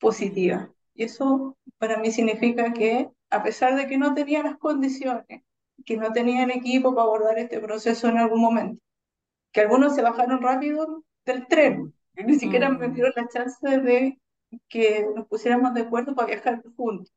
positivas. 0.00 0.68
Y 0.92 1.04
eso 1.04 1.56
para 1.78 1.98
mí 1.98 2.10
significa 2.10 2.72
que 2.72 3.08
a 3.30 3.44
pesar 3.44 3.76
de 3.76 3.86
que 3.86 3.96
no 3.96 4.12
tenía 4.12 4.42
las 4.42 4.56
condiciones 4.56 5.42
que 5.84 5.96
no 5.96 6.10
tenían 6.12 6.50
equipo 6.50 6.92
para 6.92 7.04
abordar 7.04 7.38
este 7.38 7.60
proceso 7.60 8.08
en 8.08 8.18
algún 8.18 8.40
momento. 8.40 8.82
Que 9.52 9.60
algunos 9.60 9.94
se 9.94 10.02
bajaron 10.02 10.42
rápido 10.42 11.04
del 11.24 11.46
tren, 11.46 11.94
ni 12.16 12.34
siquiera 12.40 12.70
me 12.70 12.88
mm. 12.88 12.94
dieron 12.94 13.12
la 13.14 13.28
chance 13.28 13.80
de 13.80 14.18
que 14.68 15.06
nos 15.14 15.28
pusiéramos 15.28 15.74
de 15.74 15.82
acuerdo 15.82 16.16
para 16.16 16.26
viajar 16.26 16.60
juntos. 16.76 17.12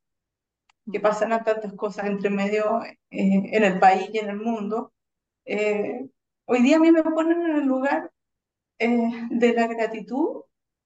Que 0.92 1.00
pasan 1.00 1.30
tantas 1.44 1.74
cosas 1.74 2.06
entre 2.06 2.30
medio 2.30 2.84
eh, 2.84 2.96
en 3.10 3.64
el 3.64 3.80
país 3.80 4.10
y 4.14 4.20
en 4.20 4.30
el 4.30 4.38
mundo. 4.38 4.92
Eh, 5.46 6.08
hoy 6.46 6.62
día 6.62 6.78
a 6.78 6.80
mí 6.80 6.92
me 6.92 7.04
ponen 7.04 7.42
en 7.42 7.56
el 7.58 7.66
lugar 7.66 8.12
eh, 8.80 9.12
de 9.30 9.54
la 9.54 9.68
gratitud, 9.68 10.44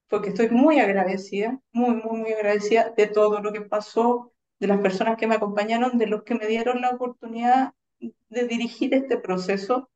porque 0.10 0.30
estoy 0.30 0.50
muy 0.50 0.80
agradecida, 0.80 1.60
muy, 1.72 1.96
muy, 1.96 2.20
muy 2.20 2.34
agradecida 2.34 2.94
de 2.96 3.08
todo 3.08 3.40
lo 3.40 3.54
que 3.54 3.62
pasó, 3.62 4.34
de 4.60 4.68
las 4.68 4.80
personas 4.82 5.18
que 5.18 5.28
me 5.28 5.36
acompañaron, 5.36 5.98
de 5.98 6.08
los 6.08 6.24
que 6.24 6.36
me 6.36 6.48
dieron 6.48 6.82
la 6.82 6.92
oportunidad 6.92 7.74
de 8.00 8.48
dirigir 8.48 8.94
este 8.94 9.18
proceso 9.18 9.90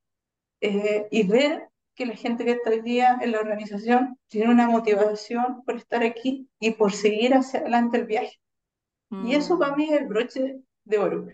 y 0.61 1.27
ver 1.27 1.69
que 1.95 2.05
la 2.05 2.15
gente 2.15 2.45
que 2.45 2.51
está 2.51 2.69
hoy 2.69 2.81
día 2.81 3.17
en 3.21 3.31
la 3.31 3.39
organización 3.39 4.19
tiene 4.27 4.51
una 4.51 4.67
motivación 4.69 5.63
por 5.65 5.75
estar 5.75 6.03
aquí 6.03 6.47
y 6.59 6.71
por 6.71 6.93
seguir 6.93 7.33
hacia 7.33 7.59
adelante 7.59 7.97
el 7.97 8.05
viaje. 8.05 8.39
Y 9.09 9.35
eso 9.35 9.57
para 9.57 9.73
mm. 9.73 9.77
mí 9.77 9.85
es 9.85 10.01
el 10.01 10.07
broche 10.07 10.59
de 10.83 10.97
oro. 10.97 11.27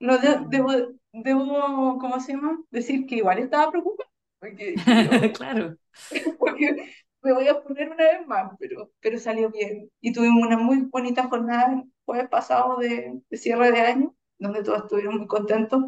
No 0.00 0.14
mm. 0.14 0.48
debo, 0.48 0.72
debo, 1.12 1.98
¿cómo 1.98 2.20
se 2.20 2.32
llama? 2.32 2.62
Decir 2.70 3.06
que 3.06 3.16
igual 3.16 3.38
estaba 3.38 3.70
preocupada. 3.70 4.08
Porque, 4.40 4.74
claro. 5.36 5.76
Porque 6.38 6.92
me 7.22 7.32
voy 7.32 7.48
a 7.48 7.60
poner 7.62 7.90
una 7.90 8.04
vez 8.04 8.26
más, 8.26 8.52
pero, 8.58 8.90
pero 9.00 9.18
salió 9.18 9.50
bien. 9.50 9.90
Y 10.00 10.12
tuvimos 10.12 10.46
una 10.46 10.56
muy 10.56 10.82
bonita 10.82 11.24
jornada 11.28 11.72
el 11.74 11.92
jueves 12.04 12.28
pasado 12.28 12.78
de, 12.78 13.20
de 13.28 13.36
cierre 13.36 13.72
de 13.72 13.80
año, 13.80 14.14
donde 14.38 14.62
todos 14.62 14.82
estuvieron 14.82 15.18
muy 15.18 15.26
contentos. 15.26 15.82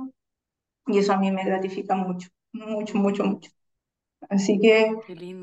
Y 0.87 0.99
eso 0.99 1.13
a 1.13 1.19
mí 1.19 1.31
me 1.31 1.45
gratifica 1.45 1.95
mucho, 1.95 2.29
mucho, 2.53 2.97
mucho, 2.99 3.25
mucho. 3.25 3.51
Así 4.29 4.59
que 4.59 4.95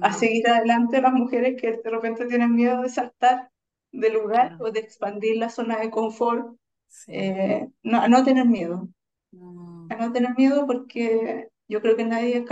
a 0.02 0.14
seguir 0.14 0.48
adelante 0.50 1.02
las 1.02 1.14
mujeres 1.14 1.60
que 1.60 1.78
de 1.78 1.90
repente 1.90 2.28
tienen 2.28 2.54
miedo 2.54 2.82
de 2.82 2.90
saltar 2.90 3.50
de 3.92 4.10
lugar 4.10 4.58
o 4.60 4.72
de 4.72 4.80
expandir 4.80 5.38
la 5.38 5.50
zona 5.50 5.80
de 5.80 5.90
confort, 5.90 6.56
eh, 7.08 7.68
no, 7.84 8.02
a 8.02 8.08
no 8.08 8.24
tener 8.24 8.46
miedo. 8.46 8.90
A 9.90 9.96
no 9.96 10.12
tener 10.12 10.36
miedo 10.38 10.66
porque 10.66 11.50
yo 11.68 11.82
creo 11.82 11.96
que 11.96 12.06
nadie 12.06 12.46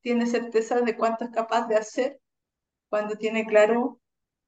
tiene 0.00 0.26
certeza 0.26 0.80
de 0.80 0.96
cuánto 0.96 1.24
es 1.24 1.30
capaz 1.30 1.68
de 1.68 1.76
hacer 1.76 2.20
cuando 2.88 3.16
tiene 3.16 3.46
claro 3.46 4.00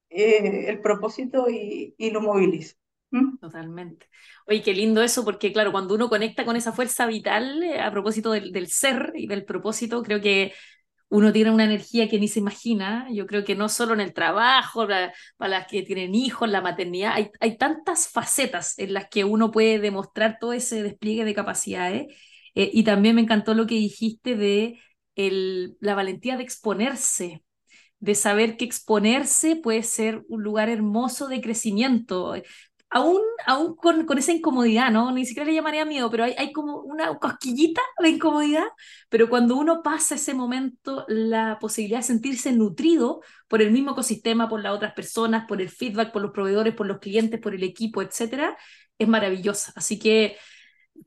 eh, 0.09 0.65
el 0.67 0.81
propósito 0.81 1.49
y, 1.49 1.95
y 1.97 2.11
lo 2.11 2.21
moviliza. 2.21 2.75
Totalmente. 3.39 4.07
Oye, 4.47 4.61
qué 4.61 4.73
lindo 4.73 5.01
eso, 5.01 5.23
porque 5.23 5.53
claro, 5.53 5.71
cuando 5.71 5.95
uno 5.95 6.09
conecta 6.09 6.43
con 6.45 6.55
esa 6.55 6.73
fuerza 6.73 7.05
vital, 7.05 7.63
eh, 7.63 7.79
a 7.79 7.91
propósito 7.91 8.31
del, 8.31 8.51
del, 8.51 8.67
ser 8.67 9.13
y 9.15 9.27
del 9.27 9.45
propósito, 9.45 10.03
creo 10.03 10.19
que 10.19 10.53
uno 11.09 11.31
tiene 11.31 11.51
una 11.51 11.65
energía 11.65 12.09
que 12.09 12.19
ni 12.19 12.27
se 12.27 12.39
imagina. 12.39 13.07
Yo 13.11 13.25
creo 13.27 13.43
que 13.45 13.55
no 13.55 13.69
solo 13.69 13.93
en 13.93 14.01
el 14.01 14.13
trabajo, 14.13 14.87
para, 14.87 15.13
las 15.39 15.67
que 15.67 15.83
tienen 15.83 16.15
hijos, 16.15 16.49
la 16.49 16.61
maternidad, 16.61 17.13
hay, 17.13 17.29
hay, 17.39 17.57
tantas 17.57 18.07
facetas 18.09 18.77
en 18.79 18.93
las 18.93 19.07
que 19.09 19.23
uno 19.23 19.51
puede 19.51 19.79
demostrar 19.79 20.37
todo 20.39 20.53
ese 20.53 20.83
despliegue 20.83 21.25
de 21.25 21.33
capacidades. 21.35 22.07
Eh, 22.55 22.71
y 22.73 22.83
también 22.83 23.15
me 23.15 23.21
encantó 23.21 23.53
lo 23.53 23.67
que 23.67 23.75
dijiste 23.75 24.35
de 24.35 24.79
el, 25.15 25.77
la 25.79 25.95
valentía 25.95 26.37
de 26.37 26.43
exponerse, 26.43 27.43
de 27.99 28.15
saber 28.15 28.57
que 28.57 28.65
exponerse 28.65 29.55
puede 29.55 29.83
ser 29.83 30.23
un 30.27 30.43
lugar 30.43 30.69
hermoso 30.69 31.27
de 31.27 31.41
crecimiento 31.41 32.35
aún, 32.95 33.21
aún 33.45 33.75
con, 33.75 34.05
con, 34.05 34.17
esa 34.17 34.31
incomodidad, 34.31 34.89
¿no? 34.89 35.11
Ni 35.11 35.25
siquiera 35.25 35.49
le 35.49 35.53
llamaría 35.53 35.83
miedo, 35.83 36.09
pero 36.09 36.23
hay, 36.23 36.33
hay 36.37 36.53
como 36.53 36.77
una 36.77 37.19
cosquillita 37.19 37.81
de 38.01 38.07
incomodidad, 38.07 38.63
pero 39.09 39.27
cuando 39.27 39.57
uno 39.57 39.83
pasa 39.83 40.15
ese 40.15 40.33
momento, 40.33 41.03
la 41.09 41.59
posibilidad 41.59 41.99
de 41.99 42.03
sentirse 42.03 42.53
nutrido 42.53 43.21
por 43.49 43.61
el 43.61 43.71
mismo 43.71 43.91
ecosistema, 43.91 44.47
por 44.47 44.61
las 44.61 44.73
otras 44.73 44.93
personas, 44.93 45.45
por 45.45 45.61
el 45.61 45.67
feedback, 45.67 46.13
por 46.13 46.21
los 46.21 46.31
proveedores, 46.31 46.73
por 46.73 46.87
los 46.87 46.99
clientes, 46.99 47.41
por 47.41 47.53
el 47.53 47.63
equipo, 47.63 48.01
etcétera, 48.01 48.57
es 48.97 49.07
maravillosa. 49.09 49.73
Así 49.75 49.99
que 49.99 50.37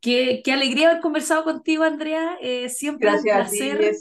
qué, 0.03 0.43
qué 0.45 0.53
alegría 0.53 0.91
haber 0.91 1.01
conversado 1.01 1.43
contigo, 1.43 1.85
Andrea. 1.85 2.37
Eh, 2.43 2.69
siempre 2.69 3.09
Gracias 3.09 3.35
un 3.35 3.79
placer. 3.79 3.95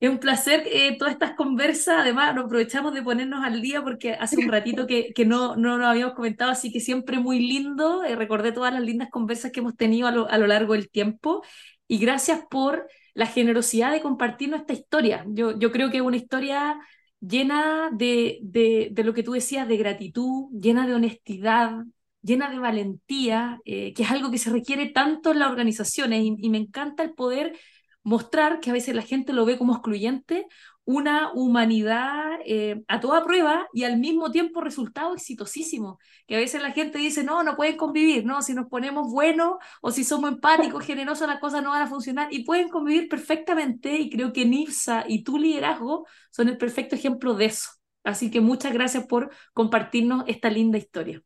Es 0.00 0.08
un 0.08 0.18
placer 0.18 0.64
eh, 0.66 0.96
todas 0.98 1.12
estas 1.12 1.34
conversas. 1.34 1.96
Además, 2.00 2.34
nos 2.34 2.46
aprovechamos 2.46 2.94
de 2.94 3.02
ponernos 3.02 3.44
al 3.44 3.60
día 3.60 3.82
porque 3.82 4.14
hace 4.14 4.38
un 4.38 4.48
ratito 4.50 4.86
que, 4.86 5.12
que 5.12 5.26
no, 5.26 5.56
no 5.56 5.76
nos 5.76 5.88
habíamos 5.88 6.14
comentado, 6.14 6.50
así 6.50 6.72
que 6.72 6.80
siempre 6.80 7.18
muy 7.18 7.38
lindo. 7.38 8.02
Eh, 8.02 8.16
recordé 8.16 8.52
todas 8.52 8.72
las 8.72 8.82
lindas 8.82 9.10
conversas 9.10 9.52
que 9.52 9.60
hemos 9.60 9.76
tenido 9.76 10.08
a 10.08 10.10
lo, 10.10 10.26
a 10.30 10.38
lo, 10.38 10.46
largo 10.46 10.72
del 10.72 10.88
tiempo. 10.88 11.42
Y 11.86 11.98
gracias 11.98 12.40
por 12.50 12.88
la 13.12 13.26
generosidad 13.26 13.92
de 13.92 14.00
compartir 14.00 14.48
nuestra 14.48 14.74
historia. 14.74 15.24
Yo, 15.28 15.58
yo 15.58 15.70
creo 15.70 15.90
que 15.90 15.98
es 15.98 16.02
una 16.02 16.16
historia 16.16 16.80
llena 17.20 17.90
de, 17.92 18.38
de, 18.42 18.88
de, 18.92 19.04
lo 19.04 19.12
que 19.12 19.22
tú 19.22 19.32
decías, 19.32 19.68
de 19.68 19.76
gratitud, 19.76 20.48
llena 20.58 20.86
de 20.86 20.94
honestidad, 20.94 21.72
llena 22.22 22.50
de 22.50 22.58
valentía, 22.58 23.60
eh, 23.66 23.92
que 23.92 24.04
es 24.04 24.10
algo 24.10 24.30
que 24.30 24.38
se 24.38 24.48
requiere 24.48 24.86
tanto 24.86 25.32
en 25.32 25.40
las 25.40 25.50
organizaciones 25.50 26.22
y, 26.24 26.36
y 26.38 26.48
me 26.48 26.56
encanta 26.56 27.02
el 27.02 27.12
poder 27.12 27.54
mostrar 28.02 28.60
que 28.60 28.70
a 28.70 28.72
veces 28.72 28.94
la 28.94 29.02
gente 29.02 29.32
lo 29.32 29.44
ve 29.44 29.58
como 29.58 29.74
excluyente, 29.74 30.46
una 30.84 31.32
humanidad 31.34 32.38
eh, 32.44 32.82
a 32.88 33.00
toda 33.00 33.24
prueba 33.24 33.68
y 33.72 33.84
al 33.84 33.98
mismo 33.98 34.30
tiempo 34.30 34.60
resultado 34.60 35.14
exitosísimo. 35.14 35.98
Que 36.26 36.36
a 36.36 36.38
veces 36.38 36.62
la 36.62 36.72
gente 36.72 36.98
dice, 36.98 37.22
no, 37.22 37.42
no 37.42 37.56
pueden 37.56 37.76
convivir, 37.76 38.24
no, 38.24 38.42
si 38.42 38.54
nos 38.54 38.66
ponemos 38.66 39.10
buenos 39.12 39.54
o 39.82 39.90
si 39.92 40.04
somos 40.04 40.32
empáticos, 40.32 40.84
generosos, 40.84 41.28
las 41.28 41.40
cosas 41.40 41.62
no 41.62 41.70
van 41.70 41.82
a 41.82 41.86
funcionar 41.86 42.28
y 42.32 42.44
pueden 42.44 42.68
convivir 42.68 43.08
perfectamente 43.08 43.96
y 43.98 44.10
creo 44.10 44.32
que 44.32 44.44
NIFSA 44.44 45.04
y 45.08 45.22
tu 45.22 45.38
liderazgo 45.38 46.06
son 46.30 46.48
el 46.48 46.58
perfecto 46.58 46.96
ejemplo 46.96 47.34
de 47.34 47.46
eso. 47.46 47.70
Así 48.04 48.30
que 48.30 48.40
muchas 48.40 48.72
gracias 48.72 49.06
por 49.06 49.30
compartirnos 49.52 50.24
esta 50.26 50.50
linda 50.50 50.78
historia. 50.78 51.22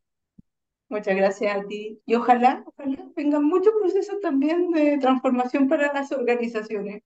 Muchas 0.88 1.16
gracias 1.16 1.56
a 1.56 1.66
ti. 1.66 2.00
Y 2.06 2.14
ojalá, 2.14 2.64
ojalá 2.66 3.10
vengan 3.16 3.44
muchos 3.44 3.72
procesos 3.80 4.20
también 4.20 4.70
de 4.70 4.98
transformación 4.98 5.68
para 5.68 5.92
las 5.92 6.12
organizaciones. 6.12 7.02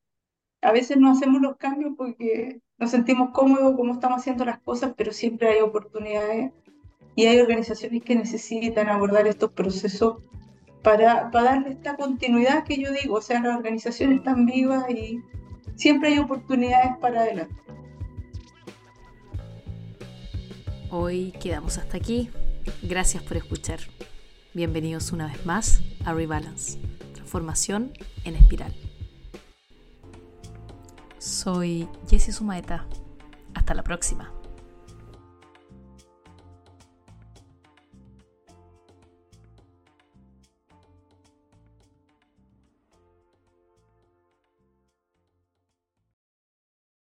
A 0.60 0.72
veces 0.72 0.96
no 0.96 1.10
hacemos 1.10 1.40
los 1.40 1.56
cambios 1.56 1.92
porque 1.96 2.60
nos 2.78 2.90
sentimos 2.90 3.30
cómodos 3.30 3.76
como 3.76 3.94
estamos 3.94 4.18
haciendo 4.18 4.44
las 4.44 4.60
cosas, 4.60 4.94
pero 4.96 5.12
siempre 5.12 5.48
hay 5.48 5.60
oportunidades 5.60 6.52
y 7.14 7.26
hay 7.26 7.40
organizaciones 7.40 8.02
que 8.02 8.16
necesitan 8.16 8.88
abordar 8.88 9.26
estos 9.26 9.52
procesos 9.52 10.22
para, 10.82 11.30
para 11.30 11.52
darle 11.52 11.70
esta 11.70 11.96
continuidad 11.96 12.64
que 12.64 12.80
yo 12.80 12.90
digo. 12.92 13.16
O 13.16 13.20
sea, 13.20 13.40
las 13.40 13.56
organizaciones 13.56 14.18
están 14.18 14.46
vivas 14.46 14.88
y 14.90 15.20
siempre 15.76 16.10
hay 16.10 16.18
oportunidades 16.18 16.96
para 17.00 17.20
adelante. 17.20 17.54
Hoy 20.90 21.32
quedamos 21.40 21.78
hasta 21.78 21.96
aquí. 21.96 22.30
Gracias 22.82 23.22
por 23.22 23.36
escuchar. 23.36 23.80
Bienvenidos 24.54 25.12
una 25.12 25.26
vez 25.26 25.44
más 25.46 25.80
a 26.04 26.12
Rebalance, 26.12 26.78
transformación 27.14 27.92
en 28.24 28.36
espiral. 28.36 28.74
Soy 31.18 31.88
Jessie 32.08 32.32
Sumaeta. 32.32 32.86
Hasta 33.54 33.74
la 33.74 33.82
próxima. 33.82 34.37